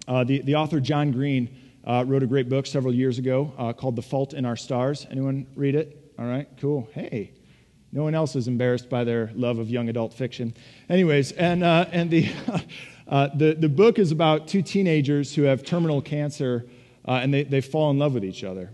uh, 0.09 0.25
the, 0.25 0.43
the 0.43 0.57
author 0.57 0.81
John 0.81 1.13
Green 1.13 1.57
uh, 1.85 2.05
wrote 2.07 2.25
a 2.25 2.27
great 2.27 2.49
book 2.49 2.67
several 2.67 2.93
years 2.93 3.19
ago 3.19 3.53
uh, 3.57 3.73
called 3.73 3.95
The 3.95 4.03
Fault 4.03 4.35
in 4.35 4.45
Our 4.45 4.57
Stars. 4.57 5.07
Anyone 5.13 5.47
read 5.55 5.77
it? 5.77 6.13
All 6.19 6.25
right, 6.25 6.49
cool. 6.61 6.89
Hey, 6.93 7.31
no 7.93 8.03
one 8.03 8.17
else 8.17 8.35
is 8.35 8.49
embarrassed 8.49 8.91
by 8.91 9.05
their 9.05 9.31
love 9.35 9.59
of 9.59 9.71
young 9.71 9.89
adult 9.89 10.13
fiction. 10.13 10.55
Anyways, 10.89 11.31
and, 11.33 11.63
uh, 11.63 11.87
and 11.93 12.11
the, 12.11 12.33
uh, 13.09 13.29
the, 13.37 13.55
the 13.55 13.69
book 13.69 14.01
is 14.01 14.11
about 14.11 14.49
two 14.49 14.61
teenagers 14.61 15.33
who 15.33 15.43
have 15.43 15.65
terminal 15.65 16.03
cancer 16.03 16.67
uh, 17.07 17.13
and 17.13 17.33
they, 17.33 17.45
they 17.45 17.61
fall 17.61 17.93
in 17.93 17.99
love 17.99 18.13
with 18.13 18.25
each 18.25 18.43
other. 18.43 18.71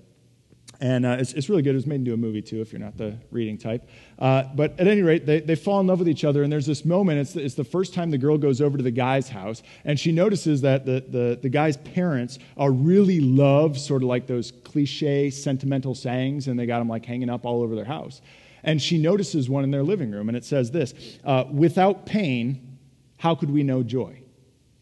And 0.80 1.04
uh, 1.04 1.16
it's, 1.18 1.32
it's 1.32 1.48
really 1.48 1.62
good. 1.62 1.72
It 1.72 1.74
was 1.74 1.86
made 1.86 1.96
into 1.96 2.14
a 2.14 2.16
movie, 2.16 2.40
too, 2.40 2.60
if 2.60 2.72
you're 2.72 2.80
not 2.80 2.96
the 2.96 3.18
reading 3.32 3.58
type. 3.58 3.88
Uh, 4.16 4.44
but 4.54 4.78
at 4.78 4.86
any 4.86 5.02
rate, 5.02 5.26
they, 5.26 5.40
they 5.40 5.56
fall 5.56 5.80
in 5.80 5.88
love 5.88 5.98
with 5.98 6.08
each 6.08 6.24
other. 6.24 6.44
And 6.44 6.52
there's 6.52 6.66
this 6.66 6.84
moment. 6.84 7.18
It's 7.18 7.32
the, 7.32 7.44
it's 7.44 7.56
the 7.56 7.64
first 7.64 7.94
time 7.94 8.10
the 8.10 8.18
girl 8.18 8.38
goes 8.38 8.60
over 8.60 8.76
to 8.76 8.84
the 8.84 8.92
guy's 8.92 9.28
house. 9.28 9.64
And 9.84 9.98
she 9.98 10.12
notices 10.12 10.60
that 10.60 10.86
the, 10.86 11.04
the, 11.08 11.38
the 11.42 11.48
guy's 11.48 11.76
parents 11.78 12.38
are 12.56 12.70
really 12.70 13.18
love 13.18 13.76
sort 13.76 14.02
of 14.02 14.08
like 14.08 14.28
those 14.28 14.52
cliche 14.52 15.30
sentimental 15.30 15.96
sayings. 15.96 16.46
And 16.46 16.56
they 16.56 16.66
got 16.66 16.78
them 16.78 16.88
like 16.88 17.04
hanging 17.04 17.30
up 17.30 17.44
all 17.44 17.62
over 17.62 17.74
their 17.74 17.84
house. 17.84 18.20
And 18.62 18.80
she 18.80 18.98
notices 18.98 19.50
one 19.50 19.64
in 19.64 19.72
their 19.72 19.82
living 19.82 20.12
room. 20.12 20.28
And 20.28 20.36
it 20.36 20.44
says 20.44 20.70
this 20.70 20.94
uh, 21.24 21.44
Without 21.50 22.06
pain, 22.06 22.78
how 23.16 23.34
could 23.34 23.50
we 23.50 23.64
know 23.64 23.82
joy? 23.82 24.22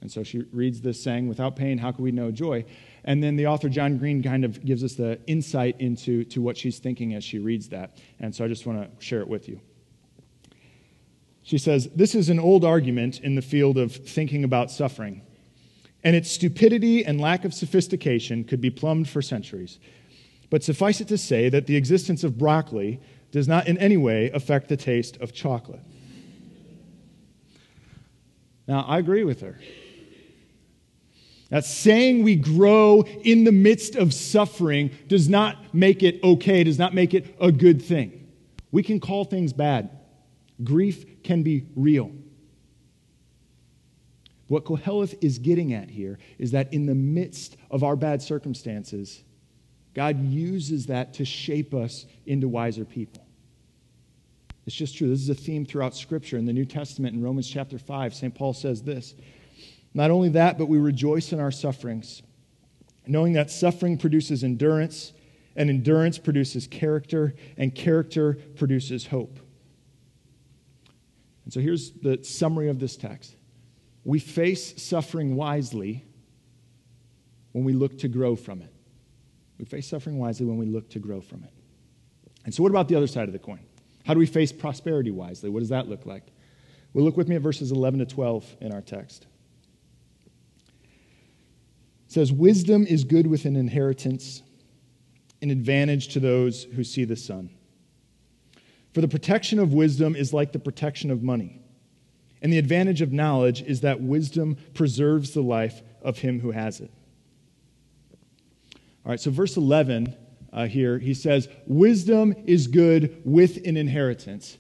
And 0.03 0.13
so 0.13 0.23
she 0.23 0.45
reads 0.53 0.83
this 0.83 1.03
saying, 1.03 1.27
Without 1.27 1.57
pain, 1.57 1.79
how 1.79 1.91
could 1.91 2.03
we 2.03 2.13
know 2.13 2.31
joy? 2.31 2.65
And 3.07 3.23
then 3.23 3.37
the 3.37 3.47
author, 3.47 3.69
John 3.69 3.99
Green, 3.99 4.21
kind 4.23 4.45
of 4.45 4.65
gives 4.65 4.83
us 4.83 4.95
the 4.95 5.21
insight 5.29 5.81
into 5.81 6.25
to 6.25 6.43
what 6.43 6.59
she's 6.59 6.81
thinking 6.81 7.15
as 7.15 7.23
she 7.23 7.39
reads 7.39 7.69
that. 7.69 7.99
And 8.19 8.35
so 8.35 8.45
I 8.45 8.49
just 8.49 8.67
want 8.67 8.83
to 8.83 9.05
share 9.05 9.21
it 9.21 9.29
with 9.29 9.49
you. 9.49 9.61
She 11.45 11.59
says, 11.59 11.89
This 11.95 12.17
is 12.17 12.29
an 12.29 12.41
old 12.41 12.65
argument 12.65 13.21
in 13.21 13.37
the 13.37 13.43
field 13.43 13.79
of 13.79 13.95
thinking 13.95 14.43
about 14.43 14.73
suffering, 14.73 15.23
and 16.03 16.17
its 16.17 16.29
stupidity 16.29 17.05
and 17.05 17.21
lack 17.21 17.45
of 17.45 17.55
sophistication 17.55 18.43
could 18.43 18.61
be 18.61 18.71
plumbed 18.71 19.09
for 19.09 19.23
centuries. 19.23 19.79
But 20.51 20.65
suffice 20.65 21.01
it 21.01 21.09
to 21.09 21.19
say 21.19 21.49
that 21.49 21.67
the 21.67 21.77
existence 21.77 22.25
of 22.25 22.37
broccoli 22.37 23.01
does 23.31 23.47
not 23.47 23.69
in 23.69 23.79
any 23.79 23.97
way 23.97 24.31
affect 24.31 24.69
the 24.69 24.77
taste 24.77 25.17
of 25.19 25.33
chocolate. 25.33 25.81
Now, 28.67 28.85
I 28.89 28.99
agree 28.99 29.23
with 29.23 29.41
her. 29.43 29.59
That 31.51 31.65
saying 31.65 32.25
we 32.25 32.35
grow 32.37 33.03
in 33.23 33.45
the 33.45 33.53
midst 33.53 33.95
of 33.95 34.13
suffering 34.13 34.91
does 35.07 35.29
not 35.29 35.75
make 35.75 36.03
it 36.03 36.23
okay, 36.25 36.65
does 36.65 36.79
not 36.79 36.95
make 36.95 37.15
it 37.15 37.37
a 37.41 37.53
good 37.53 37.81
thing. 37.81 38.27
We 38.73 38.83
can 38.83 38.99
call 38.99 39.25
things 39.25 39.53
bad. 39.53 39.91
Grief 40.65 41.23
can 41.23 41.43
be 41.43 41.67
real. 41.77 42.11
What 44.49 44.65
Koheleth 44.65 45.17
is 45.21 45.39
getting 45.39 45.73
at 45.73 45.91
here 45.91 46.19
is 46.39 46.53
that 46.53 46.73
in 46.73 46.87
the 46.87 46.95
midst 46.95 47.57
of 47.71 47.83
our 47.83 47.97
bad 47.97 48.23
circumstances, 48.23 49.23
God 49.95 50.23
uses 50.23 50.87
that 50.87 51.15
to 51.15 51.25
shape 51.25 51.75
us 51.75 52.07
into 52.27 52.49
wiser 52.49 52.85
people. 52.85 53.25
It's 54.67 54.77
just 54.77 54.97
true. 54.97 55.09
This 55.09 55.21
is 55.21 55.29
a 55.29 55.35
theme 55.35 55.65
throughout 55.65 55.95
Scripture. 55.95 56.39
In 56.39 56.45
the 56.45 56.53
New 56.53 56.65
Testament, 56.65 57.15
in 57.15 57.23
Romans 57.23 57.49
chapter 57.49 57.79
5, 57.79 58.15
St. 58.15 58.35
Paul 58.35 58.53
says 58.53 58.83
this 58.83 59.15
Not 59.97 60.11
only 60.11 60.29
that, 60.29 60.59
but 60.59 60.69
we 60.69 60.77
rejoice 60.77 61.33
in 61.33 61.41
our 61.41 61.51
sufferings, 61.51 62.21
knowing 63.07 63.33
that 63.33 63.51
suffering 63.51 63.97
produces 63.97 64.45
endurance, 64.45 65.15
and 65.57 65.71
endurance 65.71 66.19
produces 66.19 66.67
character, 66.67 67.35
and 67.57 67.75
character 67.75 68.35
produces 68.57 69.07
hope. 69.07 69.39
And 71.45 71.55
so 71.55 71.61
here's 71.61 71.93
the 71.93 72.23
summary 72.23 72.69
of 72.69 72.79
this 72.79 72.99
text 72.99 73.37
we 74.05 74.19
face 74.19 74.83
suffering 74.83 75.35
wisely 75.35 76.05
when 77.53 77.65
we 77.65 77.73
look 77.73 77.99
to 78.01 78.09
grow 78.09 78.37
from 78.37 78.61
it. 78.61 78.75
We 79.57 79.65
face 79.65 79.89
suffering 79.89 80.19
wisely 80.19 80.45
when 80.45 80.59
we 80.59 80.67
look 80.67 80.91
to 80.91 80.99
grow 80.99 81.23
from 81.23 81.43
it. 81.43 81.55
And 82.45 82.55
so, 82.55 82.63
what 82.63 82.69
about 82.69 82.89
the 82.89 82.97
other 82.97 83.07
side 83.07 83.29
of 83.29 83.33
the 83.33 83.39
coin? 83.39 83.61
How 84.05 84.13
do 84.13 84.21
we 84.21 84.27
face 84.27 84.53
prosperity 84.53 85.11
wisely? 85.11 85.49
What 85.49 85.61
does 85.61 85.71
that 85.71 85.89
look 85.89 86.05
like? 86.05 86.25
Well, 86.93 87.03
look 87.03 87.17
with 87.17 87.29
me 87.29 87.37
at 87.37 87.41
verses 87.41 87.73
11 87.73 88.01
to 88.01 88.07
12 88.07 88.57
in 88.61 88.75
our 88.75 88.83
text. 88.83 89.27
Says, 92.17 92.33
Wisdom 92.33 92.87
is 92.87 93.05
good 93.05 93.27
with 93.27 93.45
an 93.45 93.57
inheritance, 93.57 94.43
an 95.43 95.51
advantage 95.51 96.09
to 96.15 96.19
those 96.19 96.65
who 96.65 96.83
see 96.83 97.05
the 97.05 97.15
sun. 97.15 97.51
For 98.95 99.03
the 99.03 99.07
protection 99.07 99.59
of 99.59 99.75
wisdom 99.75 100.17
is 100.17 100.33
like 100.33 100.53
the 100.53 100.59
protection 100.59 101.11
of 101.11 101.23
money. 101.23 101.61
And 102.41 102.51
the 102.51 102.57
advantage 102.57 103.03
of 103.03 103.13
knowledge 103.13 103.61
is 103.61 103.83
that 103.83 104.01
wisdom 104.01 104.57
preserves 104.73 105.33
the 105.33 105.43
life 105.43 105.83
of 106.01 106.21
him 106.21 106.41
who 106.41 106.53
has 106.53 106.81
it. 106.81 106.91
All 109.05 109.11
right, 109.11 109.21
so 109.21 109.31
verse 109.31 109.59
11 109.59 110.17
uh, 110.55 110.69
here, 110.69 110.99
he 110.99 111.13
says, 111.13 111.51
Wisdom 111.67 112.35
is 112.47 112.67
good 112.67 113.21
with 113.27 113.59
an 113.67 113.77
inheritance. 113.77 114.57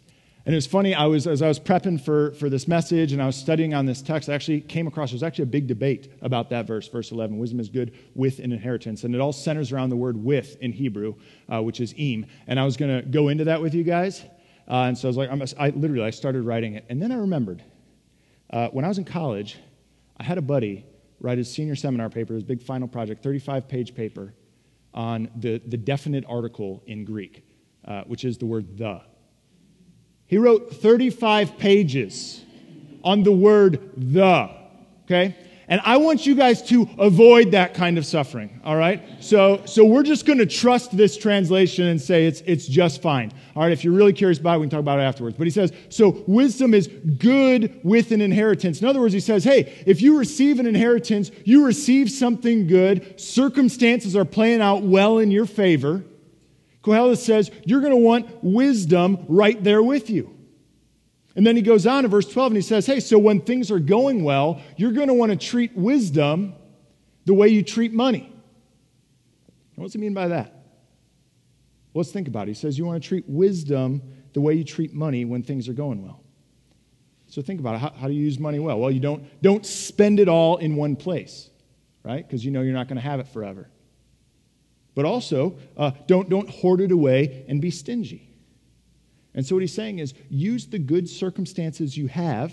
And 0.46 0.54
it 0.54 0.58
was 0.58 0.66
funny, 0.66 0.94
I 0.94 1.06
was, 1.06 1.26
as 1.26 1.42
I 1.42 1.48
was 1.48 1.58
prepping 1.58 2.00
for, 2.00 2.30
for 2.34 2.48
this 2.48 2.68
message 2.68 3.12
and 3.12 3.20
I 3.20 3.26
was 3.26 3.34
studying 3.34 3.74
on 3.74 3.84
this 3.84 4.00
text, 4.00 4.28
I 4.28 4.34
actually 4.34 4.60
came 4.60 4.86
across, 4.86 5.10
there's 5.10 5.24
actually 5.24 5.42
a 5.42 5.46
big 5.46 5.66
debate 5.66 6.12
about 6.22 6.50
that 6.50 6.68
verse, 6.68 6.86
verse 6.86 7.10
11. 7.10 7.36
Wisdom 7.36 7.58
is 7.58 7.68
good 7.68 7.92
with 8.14 8.38
an 8.38 8.52
inheritance. 8.52 9.02
And 9.02 9.12
it 9.12 9.20
all 9.20 9.32
centers 9.32 9.72
around 9.72 9.90
the 9.90 9.96
word 9.96 10.16
with 10.16 10.56
in 10.60 10.70
Hebrew, 10.70 11.16
uh, 11.52 11.60
which 11.64 11.80
is 11.80 11.94
im. 11.98 12.26
And 12.46 12.60
I 12.60 12.64
was 12.64 12.76
going 12.76 12.96
to 12.96 13.04
go 13.04 13.26
into 13.26 13.42
that 13.42 13.60
with 13.60 13.74
you 13.74 13.82
guys. 13.82 14.22
Uh, 14.68 14.82
and 14.82 14.96
so 14.96 15.08
I 15.08 15.10
was 15.10 15.16
like, 15.16 15.30
I'm 15.30 15.42
a, 15.42 15.46
I 15.58 15.70
literally, 15.70 16.04
I 16.04 16.10
started 16.10 16.42
writing 16.42 16.74
it. 16.74 16.84
And 16.88 17.02
then 17.02 17.10
I 17.10 17.16
remembered, 17.16 17.64
uh, 18.50 18.68
when 18.68 18.84
I 18.84 18.88
was 18.88 18.98
in 18.98 19.04
college, 19.04 19.58
I 20.16 20.22
had 20.22 20.38
a 20.38 20.42
buddy 20.42 20.86
write 21.18 21.38
his 21.38 21.52
senior 21.52 21.74
seminar 21.74 22.08
paper, 22.08 22.34
his 22.34 22.44
big 22.44 22.62
final 22.62 22.86
project, 22.86 23.20
35 23.20 23.66
page 23.66 23.96
paper 23.96 24.32
on 24.94 25.28
the, 25.34 25.60
the 25.66 25.76
definite 25.76 26.24
article 26.28 26.84
in 26.86 27.04
Greek, 27.04 27.44
uh, 27.84 28.04
which 28.04 28.24
is 28.24 28.38
the 28.38 28.46
word 28.46 28.78
the. 28.78 29.00
He 30.26 30.38
wrote 30.38 30.74
35 30.74 31.58
pages 31.58 32.44
on 33.04 33.22
the 33.22 33.32
word 33.32 33.90
the, 33.96 34.50
okay? 35.04 35.36
And 35.68 35.80
I 35.84 35.96
want 35.96 36.26
you 36.26 36.36
guys 36.36 36.62
to 36.68 36.88
avoid 36.98 37.50
that 37.50 37.74
kind 37.74 37.98
of 37.98 38.06
suffering, 38.06 38.60
all 38.64 38.76
right? 38.76 39.02
So, 39.20 39.62
so 39.64 39.84
we're 39.84 40.04
just 40.04 40.24
going 40.24 40.38
to 40.38 40.46
trust 40.46 40.96
this 40.96 41.16
translation 41.16 41.86
and 41.86 42.00
say 42.00 42.26
it's, 42.26 42.40
it's 42.42 42.68
just 42.68 43.02
fine. 43.02 43.32
All 43.56 43.62
right, 43.62 43.72
if 43.72 43.82
you're 43.82 43.92
really 43.92 44.12
curious 44.12 44.38
about 44.38 44.56
it, 44.56 44.58
we 44.60 44.64
can 44.64 44.70
talk 44.70 44.80
about 44.80 45.00
it 45.00 45.02
afterwards. 45.02 45.36
But 45.36 45.46
he 45.46 45.50
says, 45.50 45.72
so 45.88 46.22
wisdom 46.28 46.72
is 46.72 46.86
good 47.18 47.80
with 47.82 48.12
an 48.12 48.20
inheritance. 48.20 48.80
In 48.80 48.86
other 48.86 49.00
words, 49.00 49.14
he 49.14 49.20
says, 49.20 49.42
hey, 49.42 49.82
if 49.86 50.02
you 50.02 50.18
receive 50.18 50.60
an 50.60 50.66
inheritance, 50.66 51.32
you 51.44 51.64
receive 51.64 52.12
something 52.12 52.68
good, 52.68 53.20
circumstances 53.20 54.14
are 54.14 54.24
playing 54.24 54.60
out 54.60 54.82
well 54.82 55.18
in 55.18 55.32
your 55.32 55.46
favor. 55.46 56.04
Kohelet 56.86 57.18
says, 57.18 57.50
you're 57.64 57.80
going 57.80 57.92
to 57.92 57.98
want 57.98 58.44
wisdom 58.44 59.24
right 59.28 59.62
there 59.62 59.82
with 59.82 60.08
you. 60.08 60.32
And 61.34 61.44
then 61.46 61.56
he 61.56 61.62
goes 61.62 61.86
on 61.86 62.04
in 62.04 62.10
verse 62.10 62.30
12 62.30 62.52
and 62.52 62.56
he 62.56 62.62
says, 62.62 62.86
Hey, 62.86 63.00
so 63.00 63.18
when 63.18 63.40
things 63.40 63.70
are 63.70 63.80
going 63.80 64.22
well, 64.24 64.62
you're 64.76 64.92
going 64.92 65.08
to 65.08 65.14
want 65.14 65.32
to 65.32 65.36
treat 65.36 65.76
wisdom 65.76 66.54
the 67.26 67.34
way 67.34 67.48
you 67.48 67.62
treat 67.62 67.92
money. 67.92 68.32
what 69.74 69.84
does 69.86 69.92
he 69.92 69.98
mean 69.98 70.14
by 70.14 70.28
that? 70.28 70.52
Well, 71.92 72.02
let's 72.02 72.12
think 72.12 72.28
about 72.28 72.44
it. 72.44 72.52
He 72.52 72.54
says 72.54 72.78
you 72.78 72.86
want 72.86 73.02
to 73.02 73.06
treat 73.06 73.28
wisdom 73.28 74.00
the 74.32 74.40
way 74.40 74.54
you 74.54 74.64
treat 74.64 74.94
money 74.94 75.24
when 75.24 75.42
things 75.42 75.68
are 75.68 75.74
going 75.74 76.02
well. 76.02 76.22
So 77.26 77.42
think 77.42 77.58
about 77.58 77.74
it. 77.74 77.78
How, 77.78 77.90
how 77.90 78.06
do 78.06 78.14
you 78.14 78.22
use 78.22 78.38
money 78.38 78.60
well? 78.60 78.78
Well, 78.78 78.90
you 78.90 79.00
don't, 79.00 79.24
don't 79.42 79.66
spend 79.66 80.20
it 80.20 80.28
all 80.28 80.58
in 80.58 80.76
one 80.76 80.94
place, 80.94 81.50
right? 82.04 82.26
Because 82.26 82.44
you 82.44 82.52
know 82.52 82.62
you're 82.62 82.72
not 82.72 82.86
going 82.86 82.96
to 82.96 83.02
have 83.02 83.18
it 83.18 83.26
forever. 83.28 83.68
But 84.96 85.04
also, 85.04 85.58
uh, 85.76 85.90
don't, 86.08 86.30
don't 86.30 86.48
hoard 86.48 86.80
it 86.80 86.90
away 86.90 87.44
and 87.48 87.60
be 87.60 87.70
stingy. 87.70 88.32
And 89.34 89.44
so, 89.46 89.54
what 89.54 89.60
he's 89.60 89.74
saying 89.74 89.98
is 89.98 90.14
use 90.30 90.66
the 90.66 90.78
good 90.78 91.06
circumstances 91.06 91.98
you 91.98 92.06
have 92.06 92.52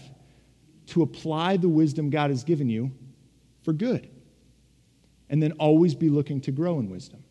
to 0.88 1.02
apply 1.02 1.56
the 1.56 1.70
wisdom 1.70 2.10
God 2.10 2.30
has 2.30 2.44
given 2.44 2.70
you 2.70 2.92
for 3.64 3.72
good. 3.72 4.10
And 5.30 5.42
then 5.42 5.54
always 5.54 5.96
be 5.96 6.10
looking 6.10 6.42
to 6.42 6.52
grow 6.52 6.80
in 6.80 6.90
wisdom. 6.90 7.24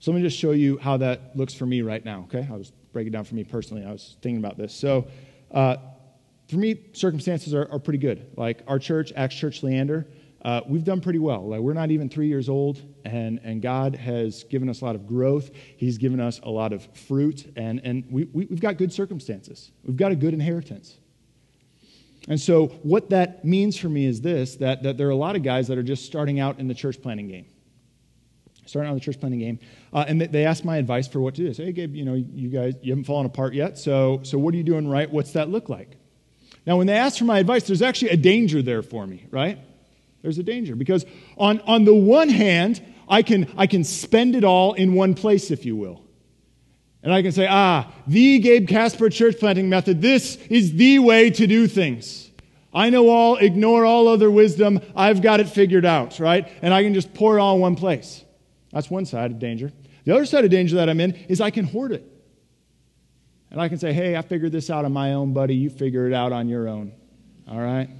So, 0.00 0.10
let 0.10 0.16
me 0.16 0.22
just 0.22 0.38
show 0.38 0.52
you 0.52 0.78
how 0.78 0.96
that 0.96 1.36
looks 1.36 1.52
for 1.52 1.66
me 1.66 1.82
right 1.82 2.02
now, 2.02 2.22
okay? 2.22 2.48
I'll 2.50 2.58
just 2.58 2.72
break 2.94 3.06
it 3.06 3.10
down 3.10 3.24
for 3.24 3.34
me 3.34 3.44
personally. 3.44 3.84
I 3.84 3.92
was 3.92 4.16
thinking 4.22 4.42
about 4.42 4.56
this. 4.56 4.74
So, 4.74 5.08
uh, 5.50 5.76
for 6.48 6.56
me, 6.56 6.80
circumstances 6.94 7.52
are, 7.52 7.70
are 7.70 7.78
pretty 7.78 7.98
good. 7.98 8.32
Like 8.34 8.62
our 8.66 8.78
church, 8.78 9.12
Acts 9.14 9.34
Church 9.34 9.62
Leander, 9.62 10.06
uh, 10.44 10.60
we've 10.66 10.84
done 10.84 11.00
pretty 11.00 11.20
well. 11.20 11.48
Like 11.48 11.60
we're 11.60 11.72
not 11.72 11.90
even 11.90 12.08
three 12.08 12.26
years 12.26 12.48
old, 12.48 12.82
and, 13.04 13.40
and 13.44 13.62
God 13.62 13.94
has 13.94 14.44
given 14.44 14.68
us 14.68 14.80
a 14.80 14.84
lot 14.84 14.96
of 14.96 15.06
growth. 15.06 15.50
He's 15.76 15.98
given 15.98 16.20
us 16.20 16.40
a 16.42 16.50
lot 16.50 16.72
of 16.72 16.86
fruit, 16.96 17.52
and, 17.56 17.80
and 17.84 18.04
we, 18.10 18.24
we, 18.32 18.46
we've 18.46 18.60
got 18.60 18.76
good 18.76 18.92
circumstances. 18.92 19.70
We've 19.84 19.96
got 19.96 20.10
a 20.10 20.16
good 20.16 20.34
inheritance. 20.34 20.98
And 22.28 22.40
so, 22.40 22.68
what 22.82 23.10
that 23.10 23.44
means 23.44 23.76
for 23.76 23.88
me 23.88 24.06
is 24.06 24.20
this 24.20 24.56
that, 24.56 24.82
that 24.82 24.96
there 24.96 25.06
are 25.08 25.10
a 25.10 25.16
lot 25.16 25.36
of 25.36 25.42
guys 25.42 25.68
that 25.68 25.78
are 25.78 25.82
just 25.82 26.06
starting 26.06 26.40
out 26.40 26.58
in 26.58 26.68
the 26.68 26.74
church 26.74 27.00
planting 27.00 27.28
game. 27.28 27.46
Starting 28.66 28.88
out 28.88 28.92
in 28.92 28.98
the 28.98 29.04
church 29.04 29.18
planting 29.18 29.40
game. 29.40 29.58
Uh, 29.92 30.04
and 30.06 30.20
they 30.20 30.44
ask 30.44 30.64
my 30.64 30.76
advice 30.76 31.08
for 31.08 31.20
what 31.20 31.34
to 31.34 31.42
do. 31.42 31.48
They 31.48 31.54
say, 31.54 31.64
hey, 31.66 31.72
Gabe, 31.72 31.96
you 31.96 32.04
know, 32.04 32.14
you 32.14 32.48
guys, 32.48 32.74
you 32.80 32.92
haven't 32.92 33.04
fallen 33.04 33.26
apart 33.26 33.54
yet, 33.54 33.76
so, 33.76 34.20
so 34.22 34.38
what 34.38 34.54
are 34.54 34.56
you 34.56 34.62
doing 34.62 34.88
right? 34.88 35.10
What's 35.10 35.32
that 35.32 35.50
look 35.50 35.68
like? 35.68 35.96
Now, 36.64 36.76
when 36.76 36.86
they 36.86 36.94
ask 36.94 37.18
for 37.18 37.24
my 37.24 37.40
advice, 37.40 37.64
there's 37.64 37.82
actually 37.82 38.10
a 38.10 38.16
danger 38.16 38.62
there 38.62 38.82
for 38.82 39.04
me, 39.04 39.26
right? 39.32 39.58
There's 40.22 40.38
a 40.38 40.42
danger 40.42 40.76
because 40.76 41.04
on, 41.36 41.60
on 41.60 41.84
the 41.84 41.94
one 41.94 42.28
hand, 42.28 42.82
I 43.08 43.22
can, 43.22 43.52
I 43.56 43.66
can 43.66 43.84
spend 43.84 44.36
it 44.36 44.44
all 44.44 44.72
in 44.72 44.94
one 44.94 45.14
place, 45.14 45.50
if 45.50 45.66
you 45.66 45.76
will. 45.76 46.02
And 47.02 47.12
I 47.12 47.22
can 47.22 47.32
say, 47.32 47.48
ah, 47.50 47.92
the 48.06 48.38
Gabe 48.38 48.68
Casper 48.68 49.10
church 49.10 49.40
planting 49.40 49.68
method, 49.68 50.00
this 50.00 50.36
is 50.48 50.74
the 50.74 51.00
way 51.00 51.30
to 51.30 51.46
do 51.48 51.66
things. 51.66 52.30
I 52.72 52.90
know 52.90 53.08
all, 53.08 53.36
ignore 53.36 53.84
all 53.84 54.06
other 54.06 54.30
wisdom. 54.30 54.80
I've 54.94 55.20
got 55.20 55.40
it 55.40 55.48
figured 55.48 55.84
out, 55.84 56.20
right? 56.20 56.48
And 56.62 56.72
I 56.72 56.82
can 56.84 56.94
just 56.94 57.12
pour 57.12 57.36
it 57.36 57.40
all 57.40 57.56
in 57.56 57.60
one 57.60 57.76
place. 57.76 58.24
That's 58.72 58.88
one 58.88 59.04
side 59.04 59.32
of 59.32 59.38
danger. 59.40 59.72
The 60.04 60.14
other 60.14 60.24
side 60.24 60.44
of 60.44 60.50
danger 60.50 60.76
that 60.76 60.88
I'm 60.88 61.00
in 61.00 61.14
is 61.28 61.40
I 61.40 61.50
can 61.50 61.64
hoard 61.64 61.92
it. 61.92 62.08
And 63.50 63.60
I 63.60 63.68
can 63.68 63.78
say, 63.78 63.92
hey, 63.92 64.16
I 64.16 64.22
figured 64.22 64.52
this 64.52 64.70
out 64.70 64.84
on 64.86 64.92
my 64.92 65.12
own, 65.12 65.34
buddy. 65.34 65.54
You 65.54 65.68
figure 65.68 66.06
it 66.06 66.14
out 66.14 66.32
on 66.32 66.48
your 66.48 66.68
own. 66.68 66.92
All 67.46 67.60
right? 67.60 67.90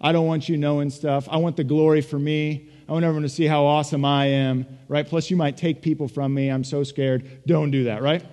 I 0.00 0.12
don't 0.12 0.26
want 0.26 0.48
you 0.48 0.56
knowing 0.56 0.90
stuff. 0.90 1.28
I 1.30 1.38
want 1.38 1.56
the 1.56 1.64
glory 1.64 2.00
for 2.00 2.18
me. 2.18 2.68
I 2.88 2.92
want 2.92 3.04
everyone 3.04 3.22
to 3.22 3.28
see 3.28 3.46
how 3.46 3.64
awesome 3.64 4.04
I 4.04 4.26
am, 4.26 4.66
right? 4.88 5.06
Plus, 5.06 5.30
you 5.30 5.36
might 5.36 5.56
take 5.56 5.82
people 5.82 6.06
from 6.06 6.34
me. 6.34 6.48
I'm 6.48 6.64
so 6.64 6.84
scared. 6.84 7.42
Don't 7.46 7.70
do 7.70 7.84
that, 7.84 8.02
right? 8.02 8.24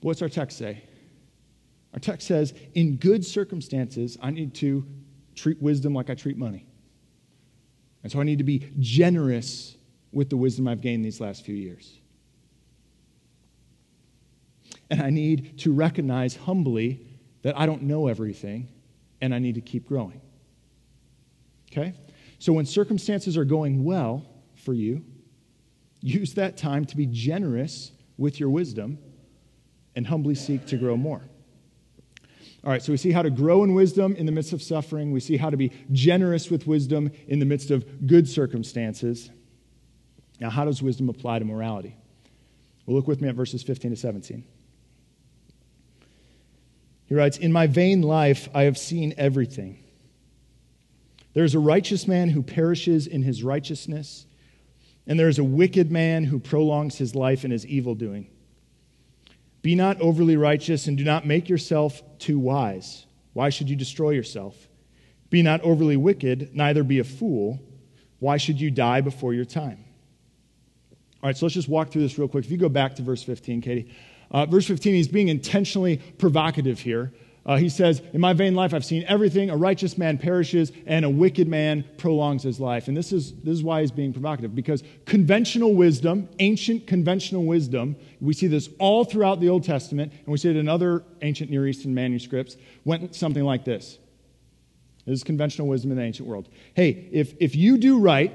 What's 0.00 0.22
our 0.22 0.28
text 0.28 0.58
say? 0.58 0.82
Our 1.94 2.00
text 2.00 2.26
says, 2.26 2.52
in 2.74 2.96
good 2.96 3.24
circumstances, 3.24 4.18
I 4.20 4.30
need 4.30 4.54
to 4.56 4.86
treat 5.34 5.62
wisdom 5.62 5.94
like 5.94 6.10
I 6.10 6.14
treat 6.14 6.36
money. 6.36 6.66
And 8.02 8.12
so 8.12 8.20
I 8.20 8.24
need 8.24 8.38
to 8.38 8.44
be 8.44 8.70
generous 8.78 9.76
with 10.12 10.28
the 10.28 10.36
wisdom 10.36 10.68
I've 10.68 10.80
gained 10.80 11.04
these 11.04 11.20
last 11.20 11.44
few 11.44 11.54
years. 11.54 12.00
And 14.90 15.00
I 15.02 15.10
need 15.10 15.58
to 15.60 15.72
recognize 15.72 16.36
humbly 16.36 17.06
that 17.42 17.58
I 17.58 17.66
don't 17.66 17.82
know 17.82 18.08
everything 18.08 18.68
and 19.20 19.34
I 19.34 19.38
need 19.38 19.54
to 19.54 19.60
keep 19.60 19.86
growing. 19.86 20.20
Okay? 21.70 21.94
So 22.38 22.52
when 22.52 22.66
circumstances 22.66 23.36
are 23.36 23.44
going 23.44 23.84
well 23.84 24.26
for 24.54 24.72
you, 24.74 25.04
use 26.00 26.34
that 26.34 26.56
time 26.56 26.84
to 26.86 26.96
be 26.96 27.06
generous 27.06 27.92
with 28.18 28.38
your 28.38 28.50
wisdom 28.50 28.98
and 29.94 30.06
humbly 30.06 30.34
seek 30.34 30.66
to 30.66 30.76
grow 30.76 30.96
more. 30.96 31.22
All 32.64 32.72
right, 32.72 32.82
so 32.82 32.92
we 32.92 32.96
see 32.96 33.12
how 33.12 33.22
to 33.22 33.30
grow 33.30 33.62
in 33.62 33.74
wisdom 33.74 34.16
in 34.16 34.26
the 34.26 34.32
midst 34.32 34.52
of 34.52 34.60
suffering. 34.60 35.12
We 35.12 35.20
see 35.20 35.36
how 35.36 35.50
to 35.50 35.56
be 35.56 35.70
generous 35.92 36.50
with 36.50 36.66
wisdom 36.66 37.12
in 37.28 37.38
the 37.38 37.46
midst 37.46 37.70
of 37.70 38.06
good 38.06 38.28
circumstances. 38.28 39.30
Now, 40.40 40.50
how 40.50 40.64
does 40.64 40.82
wisdom 40.82 41.08
apply 41.08 41.38
to 41.38 41.44
morality? 41.44 41.96
Well, 42.84 42.96
look 42.96 43.06
with 43.06 43.20
me 43.20 43.28
at 43.28 43.34
verses 43.34 43.62
15 43.62 43.92
to 43.92 43.96
17. 43.96 44.44
He 47.06 47.14
writes, 47.14 47.38
In 47.38 47.52
my 47.52 47.66
vain 47.66 48.02
life, 48.02 48.48
I 48.54 48.64
have 48.64 48.78
seen 48.78 49.14
everything. 49.16 49.82
There's 51.32 51.54
a 51.54 51.60
righteous 51.60 52.08
man 52.08 52.30
who 52.30 52.42
perishes 52.42 53.06
in 53.06 53.22
his 53.22 53.44
righteousness, 53.44 54.26
and 55.06 55.18
there 55.18 55.28
is 55.28 55.38
a 55.38 55.44
wicked 55.44 55.90
man 55.90 56.24
who 56.24 56.38
prolongs 56.38 56.96
his 56.96 57.14
life 57.14 57.44
in 57.44 57.50
his 57.50 57.66
evil 57.66 57.94
doing. 57.94 58.28
Be 59.62 59.74
not 59.74 60.00
overly 60.00 60.36
righteous, 60.36 60.86
and 60.86 60.96
do 60.96 61.04
not 61.04 61.26
make 61.26 61.48
yourself 61.48 62.02
too 62.18 62.38
wise. 62.38 63.04
Why 63.32 63.50
should 63.50 63.68
you 63.68 63.76
destroy 63.76 64.10
yourself? 64.10 64.54
Be 65.28 65.42
not 65.42 65.60
overly 65.60 65.96
wicked, 65.96 66.54
neither 66.54 66.82
be 66.82 67.00
a 67.00 67.04
fool. 67.04 67.60
Why 68.18 68.38
should 68.38 68.60
you 68.60 68.70
die 68.70 69.00
before 69.00 69.34
your 69.34 69.44
time? 69.44 69.84
All 71.22 71.28
right, 71.28 71.36
so 71.36 71.46
let's 71.46 71.54
just 71.54 71.68
walk 71.68 71.90
through 71.90 72.02
this 72.02 72.18
real 72.18 72.28
quick. 72.28 72.44
If 72.44 72.50
you 72.50 72.56
go 72.56 72.68
back 72.68 72.94
to 72.96 73.02
verse 73.02 73.22
15, 73.22 73.60
Katie. 73.60 73.92
Uh, 74.30 74.46
verse 74.46 74.66
15, 74.66 74.94
he's 74.94 75.08
being 75.08 75.28
intentionally 75.28 75.98
provocative 76.18 76.80
here. 76.80 77.12
Uh, 77.46 77.56
he 77.56 77.68
says, 77.68 78.02
In 78.12 78.20
my 78.20 78.32
vain 78.32 78.56
life, 78.56 78.74
I've 78.74 78.84
seen 78.84 79.04
everything. 79.06 79.50
A 79.50 79.56
righteous 79.56 79.96
man 79.96 80.18
perishes, 80.18 80.72
and 80.84 81.04
a 81.04 81.10
wicked 81.10 81.46
man 81.46 81.84
prolongs 81.96 82.42
his 82.42 82.58
life. 82.58 82.88
And 82.88 82.96
this 82.96 83.12
is, 83.12 83.34
this 83.34 83.54
is 83.54 83.62
why 83.62 83.82
he's 83.82 83.92
being 83.92 84.12
provocative, 84.12 84.54
because 84.54 84.82
conventional 85.04 85.72
wisdom, 85.74 86.28
ancient 86.40 86.88
conventional 86.88 87.44
wisdom, 87.44 87.94
we 88.20 88.34
see 88.34 88.48
this 88.48 88.68
all 88.80 89.04
throughout 89.04 89.38
the 89.38 89.48
Old 89.48 89.62
Testament, 89.62 90.12
and 90.12 90.26
we 90.26 90.38
see 90.38 90.50
it 90.50 90.56
in 90.56 90.68
other 90.68 91.04
ancient 91.22 91.48
Near 91.48 91.68
Eastern 91.68 91.94
manuscripts, 91.94 92.56
went 92.84 93.14
something 93.14 93.44
like 93.44 93.64
this. 93.64 93.98
This 95.06 95.18
is 95.18 95.24
conventional 95.24 95.68
wisdom 95.68 95.92
in 95.92 95.98
the 95.98 96.02
ancient 96.02 96.28
world. 96.28 96.48
Hey, 96.74 97.08
if, 97.12 97.34
if 97.38 97.54
you 97.54 97.78
do 97.78 98.00
right, 98.00 98.34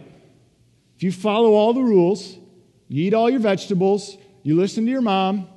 if 0.96 1.04
you 1.04 1.12
follow 1.12 1.52
all 1.52 1.74
the 1.74 1.82
rules, 1.82 2.38
you 2.88 3.04
eat 3.08 3.14
all 3.14 3.30
your 3.30 3.42
vegetables, 3.42 4.16
you 4.44 4.56
listen 4.56 4.86
to 4.86 4.92
your 4.92 5.02
mom, 5.02 5.50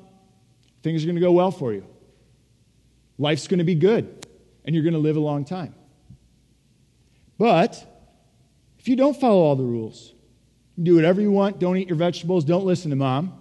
things 0.84 1.02
are 1.02 1.06
going 1.06 1.16
to 1.16 1.20
go 1.20 1.32
well 1.32 1.50
for 1.50 1.72
you. 1.72 1.84
Life's 3.18 3.48
going 3.48 3.58
to 3.58 3.64
be 3.64 3.74
good, 3.74 4.26
and 4.64 4.74
you're 4.74 4.84
going 4.84 4.94
to 4.94 5.00
live 5.00 5.16
a 5.16 5.20
long 5.20 5.44
time. 5.44 5.74
But 7.38 7.84
if 8.78 8.86
you 8.86 8.94
don't 8.94 9.18
follow 9.18 9.40
all 9.40 9.56
the 9.56 9.64
rules, 9.64 10.12
do 10.80 10.94
whatever 10.94 11.22
you 11.22 11.30
want, 11.30 11.58
don't 11.58 11.78
eat 11.78 11.88
your 11.88 11.96
vegetables, 11.96 12.44
don't 12.44 12.66
listen 12.66 12.90
to 12.90 12.96
mom, 12.96 13.32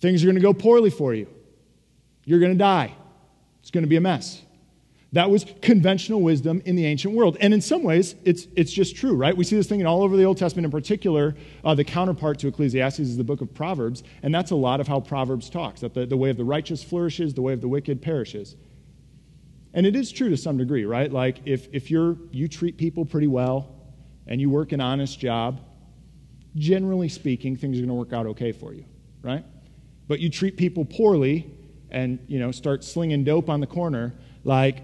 things 0.00 0.22
are 0.22 0.26
going 0.26 0.36
to 0.36 0.42
go 0.42 0.52
poorly 0.52 0.90
for 0.90 1.14
you. 1.14 1.26
You're 2.24 2.40
going 2.40 2.52
to 2.52 2.58
die. 2.58 2.94
It's 3.62 3.70
going 3.70 3.84
to 3.84 3.88
be 3.88 3.96
a 3.96 4.00
mess. 4.00 4.42
That 5.12 5.30
was 5.30 5.46
conventional 5.62 6.20
wisdom 6.20 6.60
in 6.66 6.76
the 6.76 6.84
ancient 6.84 7.14
world. 7.14 7.38
And 7.40 7.54
in 7.54 7.62
some 7.62 7.82
ways, 7.82 8.14
it's, 8.24 8.46
it's 8.56 8.70
just 8.70 8.94
true, 8.94 9.14
right? 9.14 9.34
We 9.34 9.42
see 9.42 9.56
this 9.56 9.66
thing 9.66 9.84
all 9.86 10.02
over 10.02 10.18
the 10.18 10.24
Old 10.24 10.36
Testament. 10.36 10.66
In 10.66 10.70
particular, 10.70 11.34
uh, 11.64 11.74
the 11.74 11.84
counterpart 11.84 12.38
to 12.40 12.48
Ecclesiastes 12.48 13.00
is 13.00 13.16
the 13.16 13.24
book 13.24 13.40
of 13.40 13.54
Proverbs. 13.54 14.02
And 14.22 14.34
that's 14.34 14.50
a 14.50 14.54
lot 14.56 14.80
of 14.80 14.88
how 14.88 15.00
Proverbs 15.00 15.48
talks 15.48 15.80
that 15.80 15.94
the, 15.94 16.04
the 16.04 16.16
way 16.16 16.28
of 16.28 16.36
the 16.36 16.44
righteous 16.44 16.84
flourishes, 16.84 17.32
the 17.32 17.40
way 17.40 17.54
of 17.54 17.62
the 17.62 17.68
wicked 17.68 18.02
perishes. 18.02 18.56
And 19.72 19.86
it 19.86 19.96
is 19.96 20.12
true 20.12 20.28
to 20.28 20.36
some 20.36 20.58
degree, 20.58 20.84
right? 20.84 21.10
Like 21.10 21.38
if, 21.46 21.68
if 21.72 21.90
you're, 21.90 22.16
you 22.30 22.46
treat 22.46 22.76
people 22.76 23.06
pretty 23.06 23.28
well 23.28 23.74
and 24.26 24.42
you 24.42 24.50
work 24.50 24.72
an 24.72 24.80
honest 24.82 25.18
job, 25.18 25.60
generally 26.54 27.08
speaking, 27.08 27.56
things 27.56 27.78
are 27.78 27.80
going 27.80 27.88
to 27.88 27.94
work 27.94 28.12
out 28.12 28.26
okay 28.26 28.52
for 28.52 28.74
you, 28.74 28.84
right? 29.22 29.44
But 30.06 30.20
you 30.20 30.28
treat 30.28 30.58
people 30.58 30.84
poorly 30.84 31.50
and, 31.90 32.18
you 32.26 32.38
know, 32.38 32.50
start 32.50 32.84
slinging 32.84 33.24
dope 33.24 33.48
on 33.48 33.60
the 33.60 33.66
corner, 33.66 34.14
like 34.44 34.82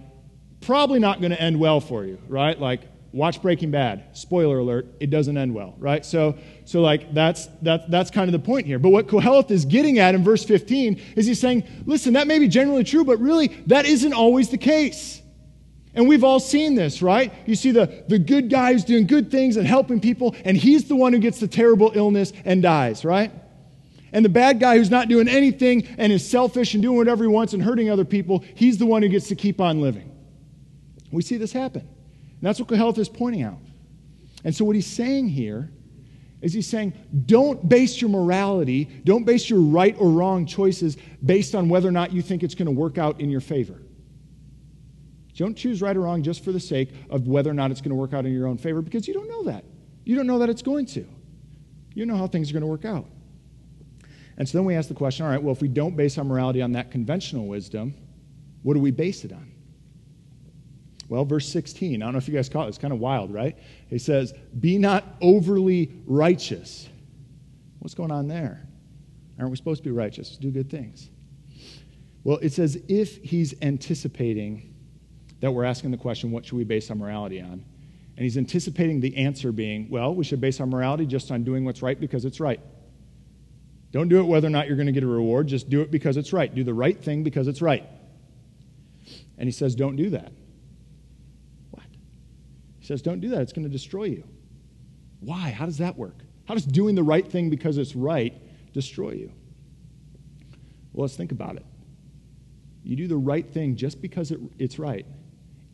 probably 0.64 0.99
not 0.99 1.21
going 1.21 1.30
to 1.30 1.40
end 1.40 1.59
well 1.59 1.80
for 1.80 2.04
you, 2.04 2.18
right? 2.28 2.59
Like, 2.59 2.80
watch 3.12 3.40
Breaking 3.40 3.71
Bad. 3.71 4.04
Spoiler 4.12 4.59
alert, 4.59 4.87
it 4.99 5.09
doesn't 5.09 5.37
end 5.37 5.54
well, 5.54 5.75
right? 5.78 6.04
So, 6.04 6.37
so 6.64 6.80
like, 6.80 7.14
that's, 7.14 7.47
that, 7.62 7.90
that's 7.90 8.11
kind 8.11 8.28
of 8.28 8.33
the 8.33 8.44
point 8.44 8.66
here. 8.66 8.78
But 8.78 8.90
what 8.90 9.06
Koheleth 9.06 9.50
is 9.50 9.64
getting 9.64 10.00
at 10.00 10.14
in 10.14 10.25
verse 10.25 10.44
15 10.44 11.00
is 11.14 11.26
he's 11.26 11.40
saying, 11.40 11.64
listen, 11.87 12.14
that 12.14 12.26
may 12.26 12.40
be 12.40 12.49
generally 12.49 12.83
true, 12.83 13.04
but 13.04 13.21
really, 13.21 13.49
that 13.66 13.87
isn't 13.87 14.12
always 14.12 14.49
the 14.49 14.59
case. 14.59 15.23
And 15.94 16.09
we've 16.09 16.25
all 16.25 16.40
seen 16.40 16.75
this, 16.75 17.02
right? 17.02 17.33
You 17.47 17.54
see 17.54 17.71
the, 17.71 18.04
the 18.09 18.18
good 18.18 18.50
guy 18.50 18.73
who's 18.73 18.85
doing 18.85 19.06
good 19.06 19.30
things 19.30 19.56
and 19.56 19.66
helping 19.66 20.00
people, 20.00 20.35
and 20.44 20.56
he's 20.56 20.88
the 20.88 20.97
one 20.97 21.12
who 21.12 21.21
gets 21.21 21.38
the 21.38 21.47
terrible 21.47 21.92
illness 21.94 22.33
and 22.44 22.62
dies, 22.62 23.04
right? 23.04 23.30
And 24.12 24.24
the 24.24 24.31
bad 24.31 24.59
guy 24.59 24.77
who's 24.77 24.90
not 24.90 25.09
doing 25.09 25.29
anything 25.29 25.87
and 25.98 26.12
is 26.12 26.29
selfish 26.29 26.74
and 26.74 26.83
doing 26.83 26.96
whatever 26.96 27.22
he 27.22 27.29
wants 27.29 27.53
and 27.53 27.62
hurting 27.62 27.90
other 27.90 28.05
people, 28.05 28.44
he's 28.57 28.79
the 28.79 28.87
one 28.87 29.03
who 29.03 29.09
gets 29.09 29.29
to 29.29 29.37
keep 29.37 29.61
on 29.61 29.81
living. 29.81 30.11
We 31.14 31.22
see 31.22 31.37
this 31.37 31.53
happen. 31.53 31.83
And 31.83 32.40
that's 32.42 32.59
what 32.61 32.68
Koheleth 32.68 32.98
is 32.98 33.09
pointing 33.09 33.42
out. 33.42 33.59
And 34.44 34.55
so, 34.55 34.64
what 34.64 34.77
he's 34.77 34.87
saying 34.87 35.29
here 35.29 35.70
is 36.42 36.53
he's 36.53 36.68
saying, 36.68 36.92
don't 37.24 37.66
base 37.66 38.03
your 38.03 38.11
morality, 38.11 38.85
don't 39.05 39.24
base 39.24 39.48
your 39.48 39.61
right 39.61 39.96
or 39.98 40.11
wrong 40.11 40.44
choices 40.44 40.98
based 41.24 41.55
on 41.55 41.70
whether 41.70 41.88
or 41.88 41.92
not 41.92 42.12
you 42.12 42.20
think 42.20 42.42
it's 42.42 42.55
going 42.55 42.66
to 42.66 42.72
work 42.72 42.98
out 42.98 43.18
in 43.18 43.31
your 43.31 43.40
favor. 43.40 43.81
Don't 45.37 45.57
choose 45.57 45.81
right 45.81 45.96
or 45.96 46.00
wrong 46.00 46.22
just 46.22 46.44
for 46.44 46.53
the 46.53 46.61
sake 46.61 46.90
of 47.09 47.27
whether 47.27 47.50
or 47.50 47.55
not 47.55 47.70
it's 47.70 47.81
going 47.81 47.90
to 47.90 47.96
work 47.96 48.12
out 48.12 48.27
in 48.27 48.33
your 48.33 48.46
own 48.46 48.59
favor 48.59 48.83
because 48.83 49.09
you 49.09 49.14
don't 49.14 49.29
know 49.29 49.44
that. 49.44 49.64
You 50.05 50.16
don't 50.16 50.27
know 50.27 50.38
that 50.40 50.50
it's 50.50 50.62
going 50.62 50.85
to. 50.87 51.09
You 51.94 52.05
know 52.05 52.16
how 52.16 52.27
things 52.27 52.50
are 52.50 52.53
going 52.53 52.61
to 52.61 52.66
work 52.66 52.85
out. 52.85 53.07
And 54.37 54.46
so 54.46 54.59
then 54.59 54.66
we 54.66 54.74
ask 54.74 54.88
the 54.88 54.94
question 54.94 55.24
all 55.24 55.33
right, 55.33 55.42
well, 55.42 55.55
if 55.55 55.62
we 55.62 55.68
don't 55.68 55.96
base 55.96 56.18
our 56.18 56.24
morality 56.24 56.61
on 56.61 56.72
that 56.72 56.90
conventional 56.90 57.46
wisdom, 57.46 57.94
what 58.62 58.74
do 58.74 58.81
we 58.81 58.90
base 58.90 59.24
it 59.24 59.33
on? 59.33 59.54
Well, 61.09 61.25
verse 61.25 61.49
16, 61.49 62.03
I 62.03 62.05
don't 62.05 62.12
know 62.12 62.19
if 62.19 62.29
you 62.29 62.35
guys 62.35 62.49
caught 62.49 62.67
it, 62.67 62.69
it's 62.71 62.79
kind 62.79 62.93
of 62.93 62.99
wild, 62.99 63.33
right? 63.33 63.57
He 63.88 63.99
says, 63.99 64.33
Be 64.59 64.79
not 64.79 65.05
overly 65.21 65.93
righteous. 66.07 66.88
What's 67.81 67.95
going 67.95 68.11
on 68.11 68.29
there? 68.29 68.67
Aren't 69.38 69.51
we 69.51 69.57
supposed 69.57 69.83
to 69.83 69.88
be 69.88 69.95
righteous? 69.95 70.37
Do 70.37 70.51
good 70.51 70.71
things. 70.71 71.11
Well, 72.23 72.38
it's 72.40 72.59
as 72.59 72.77
if 72.88 73.23
he's 73.23 73.55
anticipating 73.61 74.75
that 75.40 75.51
we're 75.51 75.64
asking 75.64 75.90
the 75.90 75.99
question, 75.99 76.31
what 76.31 76.47
should 76.47 76.57
we 76.57 76.64
base 76.64 76.88
our 76.88 76.97
morality 76.97 77.40
on? 77.40 77.64
And 78.17 78.25
he's 78.25 78.38
anticipating 78.38 79.01
the 79.01 79.14
answer 79.17 79.53
being, 79.53 79.90
well, 79.90 80.14
we 80.14 80.25
should 80.25 80.40
base 80.40 80.61
our 80.61 80.67
morality 80.67 81.05
just 81.05 81.31
on 81.31 81.45
doing 81.45 81.64
what's 81.64 81.83
right 81.83 82.01
because 82.01 82.25
it's 82.25 82.40
right. 82.40 82.61
Don't 83.90 84.09
do 84.09 84.21
it 84.21 84.25
whether 84.25 84.47
or 84.47 84.51
not 84.51 84.67
you're 84.67 84.77
going 84.77 84.87
to 84.87 84.93
get 84.93 85.03
a 85.03 85.07
reward, 85.07 85.49
just 85.49 85.69
do 85.69 85.83
it 85.83 85.90
because 85.90 86.17
it's 86.17 86.33
right. 86.33 86.53
Do 86.53 86.64
the 86.64 86.73
right 86.73 86.99
thing 86.99 87.23
because 87.25 87.47
it's 87.47 87.61
right. 87.61 87.85
And 89.37 89.47
he 89.47 89.53
says, 89.53 89.75
don't 89.75 89.97
do 89.97 90.11
that. 90.11 90.33
He 92.85 92.88
says, 92.88 93.01
Don't 93.01 93.20
do 93.20 93.31
that. 93.31 93.40
It's 93.40 93.55
going 93.55 93.64
to 93.64 93.73
destroy 93.73 94.05
you. 94.05 94.25
Why? 95.20 95.49
How 95.49 95.64
does 95.64 95.79
that 95.79 95.97
work? 95.97 96.18
How 96.44 96.53
does 96.53 96.66
doing 96.66 96.94
the 96.94 97.03
right 97.03 97.27
thing 97.27 97.49
because 97.49 97.79
it's 97.79 97.97
right 97.97 98.35
destroy 98.75 99.12
you? 99.12 99.33
Well, 100.92 101.05
let's 101.05 101.16
think 101.16 101.33
about 101.33 101.57
it. 101.57 101.64
You 102.83 102.94
do 102.94 103.09
the 103.09 103.16
right 103.16 103.49
thing 103.49 103.77
just 103.77 104.03
because 104.03 104.31
it, 104.33 104.38
it's 104.59 104.79
right, 104.79 105.07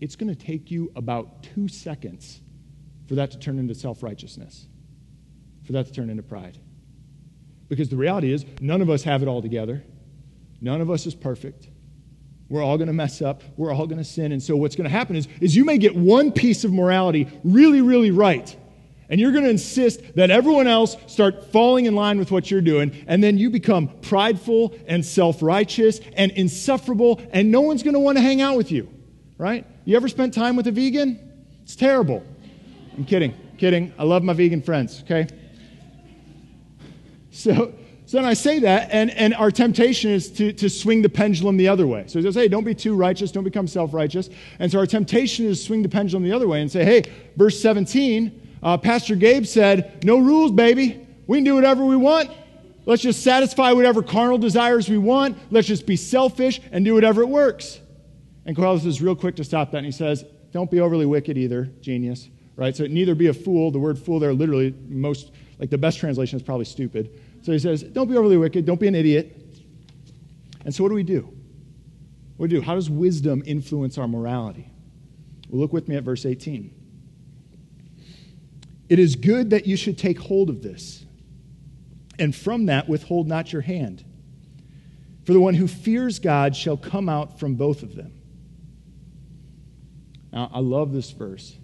it's 0.01 0.15
going 0.15 0.33
to 0.33 0.37
take 0.37 0.71
you 0.71 0.93
about 0.95 1.43
two 1.43 1.67
seconds 1.67 2.43
for 3.09 3.17
that 3.17 3.33
to 3.33 3.41
turn 3.41 3.59
into 3.59 3.75
self 3.75 4.05
righteousness, 4.05 4.69
for 5.65 5.73
that 5.73 5.87
to 5.87 5.93
turn 5.93 6.11
into 6.11 6.23
pride. 6.23 6.59
Because 7.69 7.89
the 7.89 7.97
reality 7.97 8.33
is, 8.33 8.47
none 8.61 8.83
of 8.83 8.89
us 8.89 9.03
have 9.03 9.21
it 9.21 9.27
all 9.27 9.43
together, 9.43 9.83
none 10.61 10.81
of 10.81 10.93
us 10.93 11.07
is 11.07 11.15
perfect. 11.17 11.70
We're 12.51 12.65
all 12.65 12.77
going 12.77 12.89
to 12.89 12.93
mess 12.93 13.23
up. 13.23 13.43
We're 13.57 13.73
all 13.73 13.87
going 13.87 13.99
to 13.99 14.05
sin. 14.05 14.33
And 14.33 14.43
so 14.43 14.57
what's 14.57 14.75
going 14.75 14.85
to 14.85 14.91
happen 14.91 15.15
is, 15.15 15.29
is 15.41 15.55
you 15.55 15.65
may 15.65 15.79
get 15.79 15.95
one 15.95 16.33
piece 16.33 16.65
of 16.65 16.73
morality 16.73 17.29
really, 17.45 17.81
really 17.81 18.11
right. 18.11 18.55
And 19.09 19.21
you're 19.21 19.31
going 19.31 19.45
to 19.45 19.51
insist 19.51 20.17
that 20.17 20.31
everyone 20.31 20.67
else 20.67 20.97
start 21.07 21.53
falling 21.53 21.87
in 21.87 21.95
line 21.95 22.19
with 22.19 22.33
what 22.33 22.51
you're 22.51 22.61
doing. 22.61 23.05
And 23.07 23.23
then 23.23 23.39
you 23.39 23.51
become 23.51 23.89
prideful 24.03 24.75
and 24.87 25.07
self 25.07 25.43
righteous 25.43 26.01
and 26.15 26.33
insufferable. 26.33 27.21
And 27.33 27.53
no 27.53 27.61
one's 27.61 27.85
going 27.85 27.95
to 27.95 28.01
want 28.01 28.19
to 28.19 28.23
hang 28.23 28.41
out 28.41 28.57
with 28.57 28.73
you. 28.73 28.89
Right? 29.39 29.65
You 29.85 29.97
ever 29.97 30.09
spent 30.09 30.35
time 30.35 30.57
with 30.57 30.67
a 30.67 30.73
vegan? 30.73 31.19
It's 31.63 31.77
terrible. 31.77 32.25
I'm 32.97 33.05
kidding. 33.05 33.35
Kidding. 33.59 33.93
I 33.97 34.03
love 34.03 34.25
my 34.25 34.33
vegan 34.33 34.61
friends. 34.61 35.03
Okay? 35.05 35.29
So, 37.31 37.75
so 38.11 38.17
then 38.17 38.25
I 38.25 38.35
say 38.35 38.59
that, 38.59 38.89
and, 38.91 39.09
and 39.13 39.33
our 39.35 39.53
temptation 39.53 40.11
is 40.11 40.33
to, 40.33 40.53
to 40.55 40.69
swing 40.69 41.01
the 41.01 41.09
pendulum 41.09 41.57
the 41.57 41.69
other 41.69 41.87
way. 41.87 42.07
So 42.09 42.19
he 42.19 42.25
says, 42.25 42.35
hey, 42.35 42.49
don't 42.49 42.65
be 42.65 42.75
too 42.75 42.97
righteous, 42.97 43.31
don't 43.31 43.45
become 43.45 43.69
self 43.69 43.95
righteous. 43.95 44.29
And 44.59 44.69
so 44.69 44.81
our 44.81 44.87
temptation 44.87 45.47
is 45.47 45.61
to 45.61 45.67
swing 45.67 45.83
the 45.83 45.89
pendulum 45.89 46.25
the 46.25 46.33
other 46.33 46.49
way 46.49 46.61
and 46.61 46.69
say, 46.69 46.85
hey, 46.85 47.05
verse 47.37 47.63
17, 47.63 48.57
uh, 48.65 48.79
Pastor 48.79 49.15
Gabe 49.15 49.47
said, 49.47 50.05
no 50.05 50.19
rules, 50.19 50.51
baby. 50.51 51.07
We 51.29 51.37
can 51.37 51.45
do 51.45 51.55
whatever 51.55 51.85
we 51.85 51.95
want. 51.95 52.33
Let's 52.85 53.01
just 53.01 53.23
satisfy 53.23 53.71
whatever 53.71 54.03
carnal 54.03 54.39
desires 54.39 54.89
we 54.89 54.99
want. 54.99 55.39
Let's 55.53 55.69
just 55.69 55.87
be 55.87 55.95
selfish 55.95 56.61
and 56.73 56.85
do 56.85 56.95
whatever 56.95 57.23
it 57.23 57.29
works. 57.29 57.79
And 58.45 58.57
Koheleth 58.57 58.87
is 58.87 59.01
real 59.01 59.15
quick 59.15 59.37
to 59.37 59.45
stop 59.45 59.71
that, 59.71 59.77
and 59.77 59.87
he 59.87 59.93
says, 59.93 60.25
don't 60.51 60.69
be 60.69 60.81
overly 60.81 61.07
wicked 61.07 61.39
either, 61.39 61.67
genius. 61.81 62.29
Right? 62.57 62.75
So 62.75 62.89
neither 62.89 63.15
be 63.15 63.29
a 63.29 63.35
fool. 63.35 63.71
The 63.71 63.79
word 63.79 64.01
fool 64.01 64.19
there 64.19 64.33
literally 64.33 64.75
most, 64.89 65.31
like 65.61 65.71
the 65.71 65.79
best 65.79 66.01
translation 66.01 66.39
is 66.39 66.43
probably 66.43 66.65
stupid. 66.65 67.17
So 67.43 67.53
he 67.53 67.59
says, 67.59 67.83
Don't 67.83 68.09
be 68.09 68.17
overly 68.17 68.37
wicked, 68.37 68.65
don't 68.65 68.81
be 68.81 68.89
an 68.89 68.95
idiot. 68.95 69.37
And 70.65 70.75
so 70.75 70.83
what 70.83 70.91
do 70.91 70.95
we 70.95 71.03
do? 71.03 71.33
What 72.37 72.51
do 72.51 72.57
we 72.57 72.61
do? 72.61 72.67
How 72.67 72.75
does 72.75 72.91
wisdom 72.91 73.43
influence 73.47 73.99
our 73.99 74.09
morality? 74.09 74.71
Well, 75.49 75.61
look 75.61 75.73
with 75.73 75.89
me 75.89 75.97
at 75.97 76.05
verse 76.05 76.27
18. 76.27 76.75
It 78.89 78.99
is 78.99 79.17
good 79.17 79.51
that 79.51 79.67
you 79.67 79.77
should 79.77 79.99
take 79.99 80.19
hold 80.19 80.51
of 80.51 80.63
this, 80.63 81.05
and 82.19 82.35
from 82.35 82.67
that 82.67 82.89
withhold 82.89 83.29
not 83.29 83.53
your 83.53 83.63
hand. 83.63 84.05
For 85.25 85.33
the 85.33 85.41
one 85.41 85.55
who 85.55 85.69
fears 85.69 86.19
God 86.19 86.57
shall 86.57 86.77
come 86.77 87.09
out 87.09 87.39
from 87.39 87.55
both 87.55 87.83
of 87.83 87.95
them. 87.95 88.13
Now, 90.33 90.51
I 90.53 90.61
love 90.61 90.93
this 90.93 91.11
verse 91.11 91.57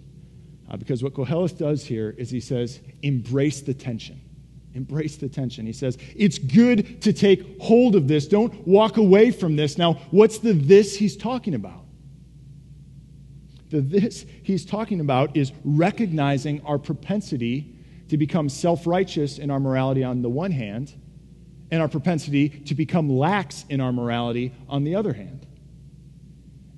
Uh, 0.69 0.75
because 0.75 1.01
what 1.01 1.13
Koheleth 1.13 1.57
does 1.57 1.85
here 1.85 2.13
is 2.17 2.29
he 2.29 2.41
says, 2.41 2.81
embrace 3.01 3.61
the 3.61 3.73
tension. 3.73 4.19
Embrace 4.77 5.17
the 5.17 5.27
tension. 5.27 5.65
He 5.65 5.73
says, 5.73 5.97
it's 6.15 6.37
good 6.37 7.01
to 7.01 7.11
take 7.11 7.59
hold 7.59 7.95
of 7.95 8.07
this. 8.07 8.27
Don't 8.27 8.65
walk 8.67 8.97
away 8.97 9.31
from 9.31 9.55
this. 9.55 9.77
Now, 9.77 9.95
what's 10.11 10.37
the 10.37 10.53
this 10.53 10.95
he's 10.95 11.17
talking 11.17 11.55
about? 11.55 11.83
The 13.69 13.81
this 13.81 14.25
he's 14.43 14.65
talking 14.65 15.01
about 15.01 15.35
is 15.35 15.51
recognizing 15.65 16.61
our 16.63 16.77
propensity 16.77 17.75
to 18.09 18.17
become 18.17 18.47
self 18.47 18.87
righteous 18.87 19.39
in 19.39 19.51
our 19.51 19.59
morality 19.59 20.03
on 20.03 20.21
the 20.21 20.29
one 20.29 20.51
hand, 20.51 20.93
and 21.71 21.81
our 21.81 21.89
propensity 21.89 22.47
to 22.47 22.75
become 22.75 23.09
lax 23.09 23.65
in 23.67 23.81
our 23.81 23.91
morality 23.91 24.53
on 24.69 24.83
the 24.83 24.95
other 24.95 25.11
hand. 25.11 25.45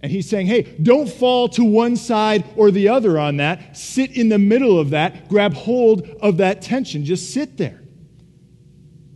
And 0.02 0.12
he's 0.12 0.30
saying, 0.30 0.48
hey, 0.48 0.62
don't 0.82 1.10
fall 1.10 1.50
to 1.50 1.64
one 1.64 1.98
side 1.98 2.46
or 2.56 2.72
the 2.72 2.88
other 2.88 3.20
on 3.20 3.38
that. 3.38 3.76
Sit 3.78 4.16
in 4.16 4.30
the 4.30 4.40
middle 4.40 4.80
of 4.80 4.92
that. 4.92 5.28
Grab 5.28 5.54
hold 5.54 6.08
of 6.22 6.38
that 6.38 6.62
tension. 6.62 7.04
Just 7.04 7.34
sit 7.34 7.58
there. 7.58 7.82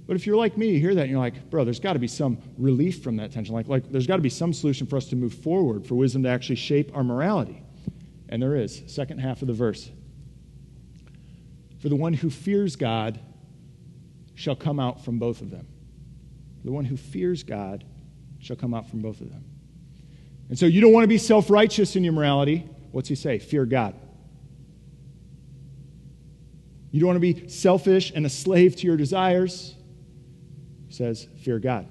But 0.05 0.15
if 0.15 0.27
you're 0.27 0.35
like 0.35 0.57
me, 0.57 0.71
you 0.71 0.79
hear 0.79 0.93
that 0.95 1.01
and 1.01 1.11
you're 1.11 1.19
like, 1.19 1.49
bro, 1.49 1.63
there's 1.63 1.79
got 1.79 1.93
to 1.93 1.99
be 1.99 2.07
some 2.07 2.37
relief 2.57 3.01
from 3.01 3.17
that 3.17 3.31
tension. 3.31 3.55
Like, 3.55 3.67
like 3.67 3.89
there's 3.91 4.07
got 4.07 4.17
to 4.17 4.21
be 4.21 4.29
some 4.29 4.51
solution 4.51 4.85
for 4.85 4.97
us 4.97 5.05
to 5.07 5.15
move 5.15 5.33
forward, 5.33 5.85
for 5.85 5.95
wisdom 5.95 6.23
to 6.23 6.29
actually 6.29 6.55
shape 6.55 6.91
our 6.95 7.03
morality. 7.03 7.63
And 8.27 8.41
there 8.41 8.55
is. 8.55 8.83
Second 8.87 9.19
half 9.19 9.41
of 9.41 9.47
the 9.47 9.53
verse. 9.53 9.89
For 11.79 11.89
the 11.89 11.95
one 11.95 12.13
who 12.13 12.29
fears 12.29 12.75
God 12.75 13.19
shall 14.35 14.55
come 14.55 14.79
out 14.79 15.05
from 15.05 15.19
both 15.19 15.41
of 15.41 15.51
them. 15.51 15.67
The 16.65 16.71
one 16.71 16.85
who 16.85 16.97
fears 16.97 17.43
God 17.43 17.83
shall 18.39 18.55
come 18.55 18.73
out 18.73 18.89
from 18.89 19.01
both 19.01 19.21
of 19.21 19.29
them. 19.29 19.45
And 20.49 20.59
so 20.59 20.65
you 20.65 20.81
don't 20.81 20.91
want 20.91 21.03
to 21.03 21.09
be 21.09 21.17
self 21.17 21.49
righteous 21.49 21.95
in 21.95 22.03
your 22.03 22.13
morality. 22.13 22.69
What's 22.91 23.09
he 23.09 23.15
say? 23.15 23.39
Fear 23.39 23.65
God. 23.65 23.95
You 26.91 26.99
don't 26.99 27.07
want 27.07 27.17
to 27.17 27.33
be 27.33 27.47
selfish 27.47 28.11
and 28.13 28.25
a 28.25 28.29
slave 28.29 28.75
to 28.77 28.87
your 28.87 28.97
desires. 28.97 29.75
Says, 30.93 31.27
fear 31.41 31.57
God. 31.57 31.87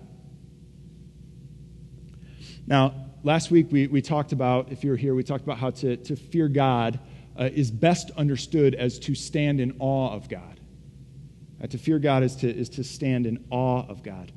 Now, 2.68 2.94
last 3.24 3.50
week 3.50 3.66
we, 3.72 3.88
we 3.88 4.00
talked 4.00 4.30
about, 4.30 4.70
if 4.70 4.84
you 4.84 4.90
were 4.90 4.96
here, 4.96 5.12
we 5.12 5.24
talked 5.24 5.42
about 5.42 5.58
how 5.58 5.70
to, 5.70 5.96
to 5.96 6.14
fear 6.14 6.46
God 6.46 7.00
uh, 7.36 7.50
is 7.52 7.72
best 7.72 8.12
understood 8.12 8.76
as 8.76 9.00
to 9.00 9.16
stand 9.16 9.58
in 9.58 9.74
awe 9.80 10.12
of 10.12 10.28
God. 10.28 10.60
Uh, 11.60 11.66
to 11.66 11.78
fear 11.78 11.98
God 11.98 12.22
is 12.22 12.36
to, 12.36 12.48
is 12.48 12.68
to 12.68 12.84
stand 12.84 13.26
in 13.26 13.44
awe 13.50 13.84
of 13.88 14.04
God. 14.04 14.30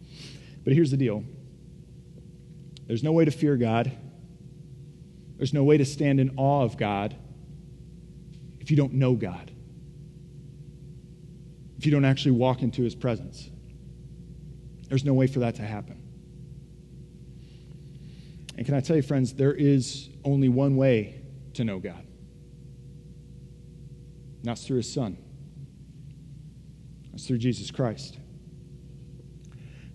But 0.64 0.74
here's 0.74 0.90
the 0.90 0.98
deal 0.98 1.24
there's 2.88 3.04
no 3.04 3.12
way 3.12 3.26
to 3.26 3.32
fear 3.32 3.58
God, 3.58 3.92
there's 5.38 5.54
no 5.54 5.64
way 5.64 5.78
to 5.78 5.86
stand 5.86 6.20
in 6.20 6.34
awe 6.38 6.64
of 6.64 6.76
God 6.76 7.16
if 8.60 8.72
you 8.72 8.78
don't 8.78 8.94
know 8.94 9.14
God, 9.14 9.52
if 11.78 11.86
you 11.86 11.92
don't 11.92 12.06
actually 12.06 12.32
walk 12.32 12.64
into 12.64 12.82
his 12.82 12.96
presence. 12.96 13.52
There's 14.88 15.04
no 15.04 15.14
way 15.14 15.28
for 15.28 15.40
that 15.40 15.56
to 15.56 15.64
happen. 15.64 16.02
And 18.58 18.66
can 18.66 18.76
I 18.76 18.80
tell 18.80 18.96
you, 18.96 19.02
friends, 19.02 19.34
there 19.34 19.54
is 19.54 20.10
only 20.24 20.50
one 20.50 20.78
way 20.78 21.22
to 21.56 21.64
know 21.64 21.80
God. 21.80 22.06
And 24.38 24.44
that's 24.44 24.66
through 24.66 24.78
his 24.78 24.92
Son. 24.92 25.18
That's 27.12 27.28
through 27.28 27.40
Jesus 27.40 27.72
Christ. 27.72 28.18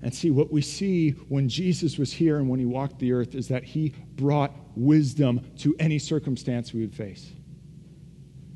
And 0.03 0.15
see, 0.15 0.31
what 0.31 0.51
we 0.51 0.63
see 0.63 1.11
when 1.29 1.49
Jesus 1.49 1.99
was 1.99 2.13
here 2.13 2.39
and 2.39 2.49
when 2.49 2.59
he 2.59 2.65
walked 2.65 2.99
the 2.99 3.13
earth 3.13 3.35
is 3.35 3.49
that 3.49 3.65
he 3.65 3.95
brought 4.15 4.53
wisdom 4.75 5.41
to 5.59 5.77
any 5.79 5.99
circumstance 5.99 6.73
we 6.73 6.81
would 6.81 6.95
face. 6.95 7.33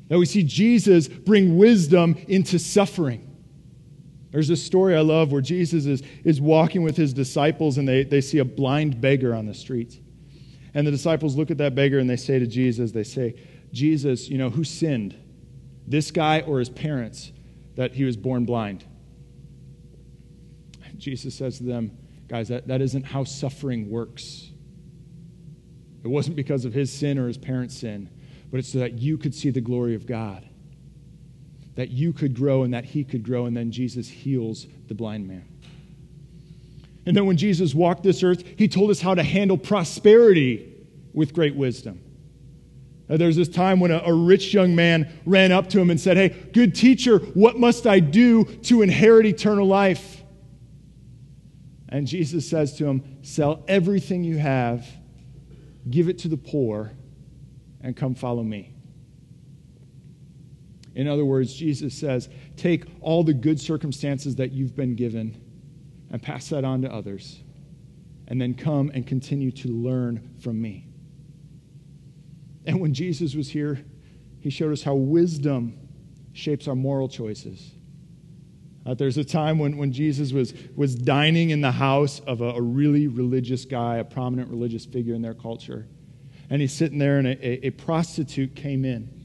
That 0.07 0.17
we 0.17 0.25
see 0.25 0.43
Jesus 0.43 1.07
bring 1.07 1.57
wisdom 1.57 2.15
into 2.27 2.57
suffering. 2.57 3.24
There's 4.35 4.49
a 4.49 4.57
story 4.57 4.97
I 4.97 4.99
love 4.99 5.31
where 5.31 5.39
Jesus 5.39 5.85
is, 5.85 6.03
is 6.25 6.41
walking 6.41 6.83
with 6.83 6.97
his 6.97 7.13
disciples 7.13 7.77
and 7.77 7.87
they, 7.87 8.03
they 8.03 8.19
see 8.19 8.39
a 8.39 8.43
blind 8.43 8.99
beggar 8.99 9.33
on 9.33 9.45
the 9.45 9.53
streets. 9.53 9.97
And 10.73 10.85
the 10.85 10.91
disciples 10.91 11.37
look 11.37 11.51
at 11.51 11.57
that 11.59 11.73
beggar 11.73 11.99
and 11.99 12.09
they 12.09 12.17
say 12.17 12.37
to 12.39 12.45
Jesus, 12.45 12.91
they 12.91 13.05
say, 13.05 13.35
Jesus, 13.71 14.27
you 14.27 14.37
know, 14.37 14.49
who 14.49 14.65
sinned? 14.65 15.15
This 15.87 16.11
guy 16.11 16.41
or 16.41 16.59
his 16.59 16.67
parents 16.67 17.31
that 17.77 17.93
he 17.93 18.03
was 18.03 18.17
born 18.17 18.43
blind? 18.43 18.83
Jesus 20.97 21.33
says 21.33 21.59
to 21.59 21.63
them, 21.63 21.97
guys, 22.27 22.49
that, 22.49 22.67
that 22.67 22.81
isn't 22.81 23.05
how 23.05 23.23
suffering 23.23 23.89
works. 23.89 24.51
It 26.03 26.09
wasn't 26.09 26.35
because 26.35 26.65
of 26.65 26.73
his 26.73 26.91
sin 26.91 27.17
or 27.17 27.27
his 27.27 27.37
parents' 27.37 27.77
sin, 27.77 28.09
but 28.51 28.59
it's 28.59 28.73
so 28.73 28.79
that 28.79 28.99
you 28.99 29.17
could 29.17 29.33
see 29.33 29.49
the 29.49 29.61
glory 29.61 29.95
of 29.95 30.05
God 30.05 30.45
that 31.75 31.89
you 31.89 32.13
could 32.13 32.33
grow 32.33 32.63
and 32.63 32.73
that 32.73 32.85
he 32.85 33.03
could 33.03 33.23
grow. 33.23 33.45
And 33.45 33.55
then 33.55 33.71
Jesus 33.71 34.07
heals 34.07 34.65
the 34.87 34.93
blind 34.93 35.27
man. 35.27 35.45
And 37.05 37.15
then 37.15 37.25
when 37.25 37.37
Jesus 37.37 37.75
walked 37.75 38.03
this 38.03 38.23
earth, 38.23 38.43
he 38.57 38.67
told 38.67 38.89
us 38.89 38.99
how 38.99 39.13
to 39.13 39.23
handle 39.23 39.57
prosperity 39.57 40.73
with 41.13 41.33
great 41.33 41.55
wisdom. 41.55 42.01
Now, 43.07 43.17
there's 43.17 43.35
this 43.35 43.47
time 43.47 43.79
when 43.79 43.91
a, 43.91 43.99
a, 43.99 44.13
rich 44.13 44.51
young 44.51 44.75
man 44.75 45.13
ran 45.25 45.51
up 45.51 45.69
to 45.69 45.79
him 45.79 45.91
and 45.91 45.99
said, 45.99 46.17
Hey, 46.17 46.29
good 46.29 46.73
teacher, 46.73 47.19
what 47.19 47.59
must 47.59 47.85
I 47.85 47.99
do 47.99 48.45
to 48.45 48.81
inherit 48.81 49.27
eternal 49.27 49.67
life? 49.67 50.23
And 51.87 52.07
Jesus 52.07 52.49
says 52.49 52.75
to 52.77 52.85
him, 52.87 53.19
Sell 53.21 53.63
everything 53.67 54.23
you 54.23 54.39
have, 54.39 54.87
give 55.87 56.09
it 56.09 56.17
to 56.19 56.27
the 56.27 56.37
poor, 56.37 56.93
and 57.79 57.95
come 57.95 58.15
follow 58.15 58.41
me. 58.41 58.74
In 60.95 61.07
other 61.07 61.25
words, 61.25 61.53
Jesus 61.53 61.93
says, 61.93 62.29
take 62.55 62.85
all 63.01 63.23
the 63.23 63.33
good 63.33 63.59
circumstances 63.59 64.37
that 64.37 64.51
you've 64.51 64.75
been 64.75 64.95
given 64.95 65.41
and 66.09 66.21
pass 66.21 66.49
that 66.49 66.63
on 66.63 66.81
to 66.83 66.91
others, 66.91 67.43
and 68.27 68.39
then 68.39 68.53
come 68.53 68.89
and 68.93 69.05
continue 69.05 69.51
to 69.51 69.67
learn 69.67 70.35
from 70.39 70.61
me. 70.61 70.87
And 72.65 72.79
when 72.79 72.93
Jesus 72.93 73.35
was 73.35 73.49
here, 73.49 73.83
he 74.39 74.49
showed 74.49 74.71
us 74.71 74.83
how 74.83 74.95
wisdom 74.95 75.77
shapes 76.33 76.67
our 76.67 76.75
moral 76.75 77.09
choices. 77.09 77.71
Uh, 78.85 78.93
there's 78.93 79.17
a 79.17 79.23
time 79.23 79.57
when, 79.57 79.77
when 79.77 79.91
Jesus 79.91 80.31
was, 80.31 80.53
was 80.75 80.95
dining 80.95 81.49
in 81.49 81.61
the 81.61 81.71
house 81.71 82.19
of 82.21 82.41
a, 82.41 82.49
a, 82.49 82.61
really 82.61 83.07
religious 83.07 83.65
guy, 83.65 83.97
a 83.97 84.03
prominent 84.03 84.49
religious 84.49 84.85
figure 84.85 85.15
in 85.15 85.23
their 85.23 85.33
culture. 85.33 85.87
And 86.49 86.61
he's 86.61 86.71
sitting 86.71 86.99
there, 86.99 87.17
and 87.17 87.27
a, 87.27 87.47
a, 87.47 87.67
a 87.67 87.69
prostitute 87.71 88.55
came 88.55 88.85
in. 88.85 89.24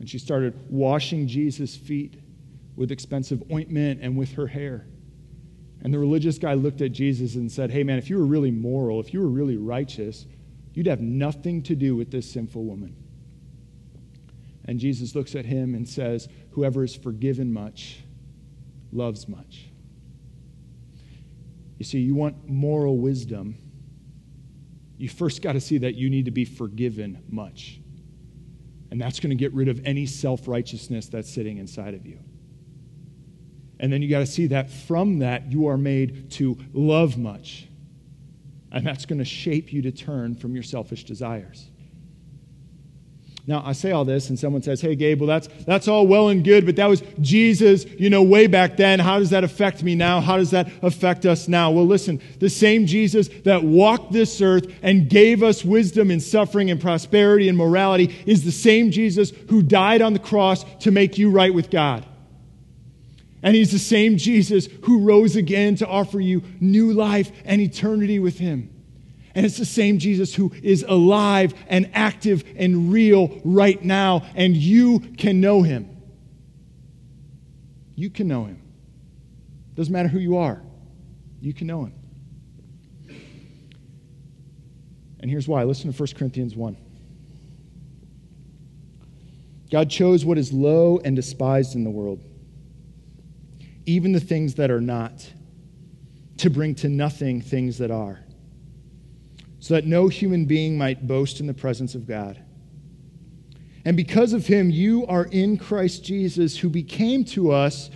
And 0.00 0.08
she 0.08 0.18
started 0.18 0.58
washing 0.68 1.28
Jesus' 1.28 1.76
feet 1.76 2.20
with 2.74 2.90
expensive 2.90 3.42
ointment 3.52 4.00
and 4.02 4.16
with 4.16 4.32
her 4.32 4.46
hair. 4.46 4.86
And 5.82 5.92
the 5.92 5.98
religious 5.98 6.38
guy 6.38 6.54
looked 6.54 6.80
at 6.80 6.92
Jesus 6.92 7.34
and 7.34 7.52
said, 7.52 7.70
Hey, 7.70 7.84
man, 7.84 7.98
if 7.98 8.10
you 8.10 8.18
were 8.18 8.24
really 8.24 8.50
moral, 8.50 8.98
if 9.00 9.12
you 9.12 9.20
were 9.20 9.28
really 9.28 9.56
righteous, 9.56 10.26
you'd 10.74 10.86
have 10.86 11.00
nothing 11.00 11.62
to 11.64 11.74
do 11.74 11.94
with 11.94 12.10
this 12.10 12.30
sinful 12.30 12.64
woman. 12.64 12.96
And 14.64 14.78
Jesus 14.78 15.14
looks 15.14 15.34
at 15.34 15.44
him 15.44 15.74
and 15.74 15.88
says, 15.88 16.28
Whoever 16.52 16.84
is 16.84 16.94
forgiven 16.94 17.52
much 17.52 18.00
loves 18.92 19.28
much. 19.28 19.66
You 21.78 21.84
see, 21.84 22.00
you 22.00 22.14
want 22.14 22.48
moral 22.48 22.98
wisdom, 22.98 23.56
you 24.98 25.08
first 25.08 25.40
got 25.40 25.52
to 25.52 25.60
see 25.60 25.78
that 25.78 25.94
you 25.94 26.10
need 26.10 26.26
to 26.26 26.30
be 26.30 26.44
forgiven 26.44 27.22
much. 27.28 27.79
And 28.90 29.00
that's 29.00 29.20
going 29.20 29.30
to 29.30 29.36
get 29.36 29.52
rid 29.54 29.68
of 29.68 29.80
any 29.84 30.06
self 30.06 30.48
righteousness 30.48 31.06
that's 31.08 31.32
sitting 31.32 31.58
inside 31.58 31.94
of 31.94 32.06
you. 32.06 32.18
And 33.78 33.92
then 33.92 34.02
you 34.02 34.10
got 34.10 34.18
to 34.18 34.26
see 34.26 34.48
that 34.48 34.70
from 34.70 35.20
that, 35.20 35.50
you 35.50 35.68
are 35.68 35.78
made 35.78 36.30
to 36.32 36.58
love 36.72 37.16
much. 37.16 37.66
And 38.72 38.86
that's 38.86 39.06
going 39.06 39.18
to 39.18 39.24
shape 39.24 39.72
you 39.72 39.82
to 39.82 39.90
turn 39.90 40.34
from 40.34 40.54
your 40.54 40.62
selfish 40.62 41.04
desires. 41.04 41.70
Now, 43.50 43.64
I 43.66 43.72
say 43.72 43.90
all 43.90 44.04
this, 44.04 44.28
and 44.28 44.38
someone 44.38 44.62
says, 44.62 44.80
Hey, 44.80 44.94
Gabe, 44.94 45.20
well, 45.20 45.26
that's, 45.26 45.48
that's 45.66 45.88
all 45.88 46.06
well 46.06 46.28
and 46.28 46.44
good, 46.44 46.64
but 46.64 46.76
that 46.76 46.86
was 46.86 47.02
Jesus, 47.20 47.84
you 47.84 48.08
know, 48.08 48.22
way 48.22 48.46
back 48.46 48.76
then. 48.76 49.00
How 49.00 49.18
does 49.18 49.30
that 49.30 49.42
affect 49.42 49.82
me 49.82 49.96
now? 49.96 50.20
How 50.20 50.36
does 50.36 50.52
that 50.52 50.70
affect 50.82 51.26
us 51.26 51.48
now? 51.48 51.72
Well, 51.72 51.84
listen, 51.84 52.20
the 52.38 52.48
same 52.48 52.86
Jesus 52.86 53.28
that 53.42 53.64
walked 53.64 54.12
this 54.12 54.40
earth 54.40 54.72
and 54.82 55.10
gave 55.10 55.42
us 55.42 55.64
wisdom 55.64 56.12
and 56.12 56.22
suffering 56.22 56.70
and 56.70 56.80
prosperity 56.80 57.48
and 57.48 57.58
morality 57.58 58.22
is 58.24 58.44
the 58.44 58.52
same 58.52 58.92
Jesus 58.92 59.32
who 59.48 59.64
died 59.64 60.00
on 60.00 60.12
the 60.12 60.20
cross 60.20 60.62
to 60.84 60.92
make 60.92 61.18
you 61.18 61.28
right 61.28 61.52
with 61.52 61.70
God. 61.70 62.06
And 63.42 63.56
he's 63.56 63.72
the 63.72 63.80
same 63.80 64.16
Jesus 64.16 64.68
who 64.84 65.00
rose 65.00 65.34
again 65.34 65.74
to 65.76 65.88
offer 65.88 66.20
you 66.20 66.44
new 66.60 66.92
life 66.92 67.32
and 67.44 67.60
eternity 67.60 68.20
with 68.20 68.38
him. 68.38 68.79
And 69.34 69.46
it's 69.46 69.58
the 69.58 69.64
same 69.64 69.98
Jesus 69.98 70.34
who 70.34 70.52
is 70.62 70.84
alive 70.86 71.54
and 71.68 71.90
active 71.94 72.44
and 72.56 72.92
real 72.92 73.40
right 73.44 73.82
now, 73.82 74.26
and 74.34 74.56
you 74.56 75.00
can 75.00 75.40
know 75.40 75.62
him. 75.62 75.88
You 77.94 78.10
can 78.10 78.26
know 78.28 78.44
him. 78.44 78.60
Doesn't 79.74 79.92
matter 79.92 80.08
who 80.08 80.18
you 80.18 80.38
are, 80.38 80.60
you 81.40 81.54
can 81.54 81.66
know 81.66 81.84
him. 81.84 81.94
And 85.20 85.30
here's 85.30 85.46
why. 85.46 85.64
Listen 85.64 85.92
to 85.92 85.98
1 85.98 86.08
Corinthians 86.16 86.56
1. 86.56 86.76
God 89.70 89.88
chose 89.88 90.24
what 90.24 90.38
is 90.38 90.52
low 90.52 90.98
and 91.04 91.14
despised 91.14 91.76
in 91.76 91.84
the 91.84 91.90
world, 91.90 92.20
even 93.86 94.12
the 94.12 94.20
things 94.20 94.54
that 94.54 94.70
are 94.70 94.80
not, 94.80 95.30
to 96.38 96.50
bring 96.50 96.74
to 96.76 96.88
nothing 96.88 97.40
things 97.40 97.78
that 97.78 97.90
are, 97.90 98.18
so 99.60 99.74
that 99.74 99.86
no 99.86 100.08
human 100.08 100.46
being 100.46 100.76
might 100.76 101.06
boast 101.06 101.38
in 101.38 101.46
the 101.46 101.54
presence 101.54 101.94
of 101.94 102.08
God. 102.08 102.42
And 103.84 103.96
because 103.96 104.32
of 104.32 104.46
him, 104.46 104.70
you 104.70 105.06
are 105.06 105.24
in 105.24 105.56
Christ 105.56 106.04
Jesus, 106.04 106.58
who 106.58 106.68
became 106.68 107.24
to 107.26 107.52
us 107.52 107.90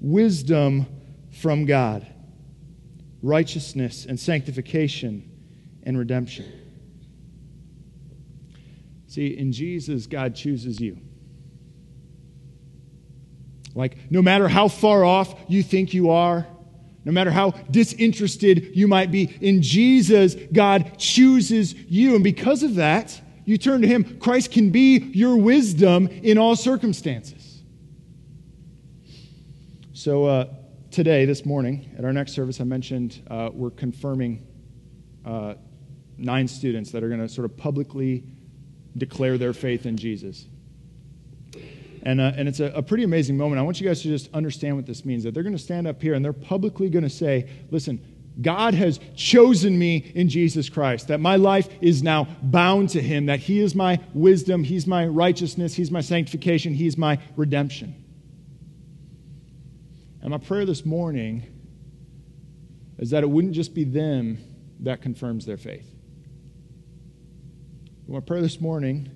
wisdom 0.00 0.86
from 1.30 1.66
God, 1.66 2.06
righteousness 3.22 4.06
and 4.06 4.18
sanctification 4.18 5.30
and 5.82 5.98
redemption. 5.98 6.50
See, 9.06 9.36
in 9.36 9.52
Jesus, 9.52 10.06
God 10.06 10.34
chooses 10.34 10.80
you. 10.80 10.98
Like, 13.74 14.10
no 14.10 14.22
matter 14.22 14.48
how 14.48 14.68
far 14.68 15.04
off 15.04 15.34
you 15.48 15.62
think 15.62 15.94
you 15.94 16.10
are, 16.10 16.46
no 17.04 17.12
matter 17.12 17.30
how 17.30 17.52
disinterested 17.70 18.76
you 18.76 18.86
might 18.86 19.10
be, 19.10 19.34
in 19.40 19.62
Jesus, 19.62 20.34
God 20.52 20.98
chooses 20.98 21.74
you. 21.74 22.14
And 22.14 22.22
because 22.22 22.62
of 22.62 22.74
that, 22.74 23.20
you 23.44 23.56
turn 23.56 23.80
to 23.82 23.88
Him. 23.88 24.18
Christ 24.18 24.52
can 24.52 24.70
be 24.70 24.98
your 24.98 25.36
wisdom 25.36 26.08
in 26.08 26.38
all 26.38 26.56
circumstances. 26.56 27.62
So, 29.92 30.24
uh, 30.26 30.46
today, 30.90 31.24
this 31.24 31.44
morning, 31.46 31.90
at 31.98 32.04
our 32.04 32.12
next 32.12 32.32
service, 32.32 32.60
I 32.60 32.64
mentioned 32.64 33.22
uh, 33.30 33.50
we're 33.52 33.70
confirming 33.70 34.46
uh, 35.24 35.54
nine 36.16 36.48
students 36.48 36.90
that 36.92 37.02
are 37.02 37.08
going 37.08 37.20
to 37.20 37.28
sort 37.28 37.44
of 37.44 37.56
publicly 37.56 38.24
declare 38.96 39.38
their 39.38 39.52
faith 39.52 39.86
in 39.86 39.96
Jesus. 39.96 40.46
And, 42.02 42.20
uh, 42.20 42.32
and 42.36 42.48
it's 42.48 42.60
a, 42.60 42.66
a, 42.66 42.82
pretty 42.82 43.04
amazing 43.04 43.36
moment. 43.36 43.58
I 43.58 43.62
want 43.62 43.80
you 43.80 43.86
guys 43.86 44.00
to 44.02 44.08
just 44.08 44.32
understand 44.32 44.76
what 44.76 44.86
this 44.86 45.04
means 45.04 45.24
that 45.24 45.34
they're 45.34 45.42
going 45.42 45.56
to 45.56 45.62
stand 45.62 45.86
up 45.86 46.00
here 46.00 46.14
and 46.14 46.24
they're 46.24 46.32
publicly 46.32 46.88
going 46.88 47.02
to 47.02 47.10
say, 47.10 47.48
listen, 47.70 48.00
God 48.40 48.74
has 48.74 49.00
chosen 49.14 49.78
me 49.78 50.10
in 50.14 50.28
Jesus 50.28 50.70
Christ, 50.70 51.08
that 51.08 51.20
my 51.20 51.36
life 51.36 51.68
is 51.82 52.02
now 52.02 52.26
bound 52.42 52.90
to 52.90 53.02
Him, 53.02 53.26
that 53.26 53.40
He 53.40 53.60
is 53.60 53.74
my 53.74 54.00
wisdom, 54.14 54.64
He's 54.64 54.86
my 54.86 55.06
righteousness, 55.06 55.74
He's 55.74 55.90
my 55.90 56.00
sanctification, 56.00 56.72
He's 56.72 56.96
my 56.96 57.18
redemption. 57.36 57.94
And 60.22 60.30
my 60.30 60.38
prayer 60.38 60.64
this 60.64 60.86
morning 60.86 61.44
is 62.98 63.10
that 63.10 63.22
it 63.22 63.28
wouldn't 63.28 63.54
just 63.54 63.74
be 63.74 63.84
them 63.84 64.38
that 64.80 65.02
confirms 65.02 65.44
their 65.44 65.56
faith. 65.56 65.86
My 68.08 68.20
prayer 68.20 68.42
this 68.42 68.60
morning 68.60 69.10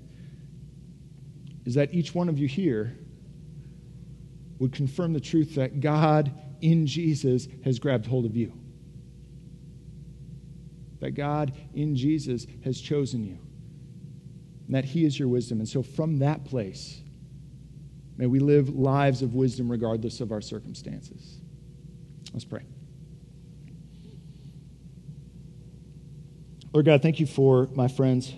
is 1.65 1.75
that 1.75 1.93
each 1.95 2.15
one 2.15 2.29
of 2.29 2.39
you 2.39 2.49
here 2.49 2.99
would 4.59 4.73
confirm 4.73 5.13
the 5.13 5.21
truth 5.21 5.55
that 5.57 5.81
God 5.81 6.33
in 6.61 6.87
Jesus 6.87 7.49
has 7.65 7.79
grabbed 7.79 8.07
hold 8.07 8.25
of 8.25 8.37
you 8.37 8.53
that 11.05 11.11
God 11.11 11.53
in 11.75 11.95
Jesus 11.95 12.47
has 12.65 12.81
chosen 12.81 13.25
you, 13.25 13.39
and 14.67 14.75
that 14.75 14.87
He 14.87 15.05
is 15.05 15.19
your 15.19 15.29
wisdom. 15.29 15.59
And 15.59 15.69
so, 15.69 15.83
from 15.83 16.21
that 16.21 16.47
place, 16.47 17.03
may 18.17 18.27
we 18.27 18.39
live 18.39 18.71
lives 18.71 19.21
of 19.21 19.35
wisdom 19.35 19.71
regardless 19.71 20.23
of 20.23 20.33
our 20.33 20.41
circumstances. 20.41 21.41
Let's 22.33 22.47
pray. 22.47 22.63
Lord 26.73 26.87
God, 26.87 27.03
thank 27.03 27.21
you 27.21 27.27
for 27.27 27.69
my 27.75 27.87
friends, 27.87 28.33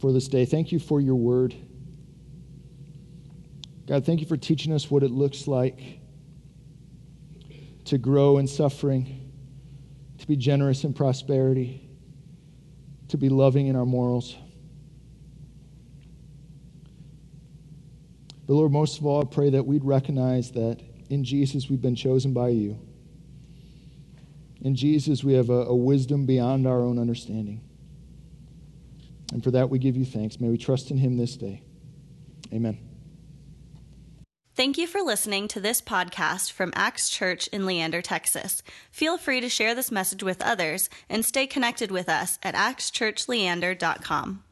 for 0.00 0.12
this 0.12 0.28
day. 0.28 0.44
Thank 0.44 0.72
you 0.72 0.78
for 0.78 1.00
your 1.00 1.16
word. 1.16 1.54
God, 3.86 4.04
thank 4.04 4.20
you 4.20 4.26
for 4.26 4.36
teaching 4.36 4.72
us 4.72 4.90
what 4.90 5.02
it 5.02 5.10
looks 5.10 5.48
like 5.48 6.00
to 7.86 7.96
grow 7.96 8.38
in 8.38 8.46
suffering 8.46 9.28
to 10.18 10.26
be 10.26 10.36
generous 10.36 10.84
in 10.84 10.92
prosperity, 10.92 11.88
to 13.08 13.16
be 13.16 13.28
loving 13.28 13.68
in 13.68 13.76
our 13.76 13.86
morals. 13.86 14.36
But 18.46 18.54
Lord, 18.54 18.72
most 18.72 18.98
of 18.98 19.06
all, 19.06 19.22
I 19.22 19.24
pray 19.24 19.50
that 19.50 19.64
we'd 19.64 19.84
recognize 19.84 20.52
that 20.52 20.80
in 21.08 21.24
Jesus 21.24 21.70
we've 21.70 21.80
been 21.80 21.94
chosen 21.94 22.32
by 22.32 22.48
you. 22.48 22.78
In 24.60 24.74
Jesus 24.74 25.22
we 25.22 25.34
have 25.34 25.50
a, 25.50 25.64
a 25.66 25.76
wisdom 25.76 26.26
beyond 26.26 26.66
our 26.66 26.80
own 26.80 26.98
understanding. 26.98 27.60
And 29.32 29.42
for 29.44 29.50
that 29.50 29.70
we 29.70 29.78
give 29.78 29.96
you 29.96 30.04
thanks. 30.04 30.40
May 30.40 30.48
we 30.48 30.58
trust 30.58 30.90
in 30.90 30.96
him 30.96 31.16
this 31.16 31.36
day. 31.36 31.62
Amen. 32.52 32.78
Thank 34.54 34.76
you 34.76 34.88
for 34.88 35.00
listening 35.02 35.46
to 35.48 35.60
this 35.60 35.80
podcast 35.80 36.50
from 36.50 36.72
Axe 36.74 37.08
Church 37.08 37.46
in 37.48 37.64
Leander, 37.64 38.02
Texas. 38.02 38.60
Feel 38.90 39.16
free 39.16 39.40
to 39.40 39.48
share 39.48 39.72
this 39.72 39.92
message 39.92 40.24
with 40.24 40.42
others 40.42 40.90
and 41.08 41.24
stay 41.24 41.46
connected 41.46 41.92
with 41.92 42.08
us 42.08 42.40
at 42.42 42.56
axchurchleander.com. 42.56 44.42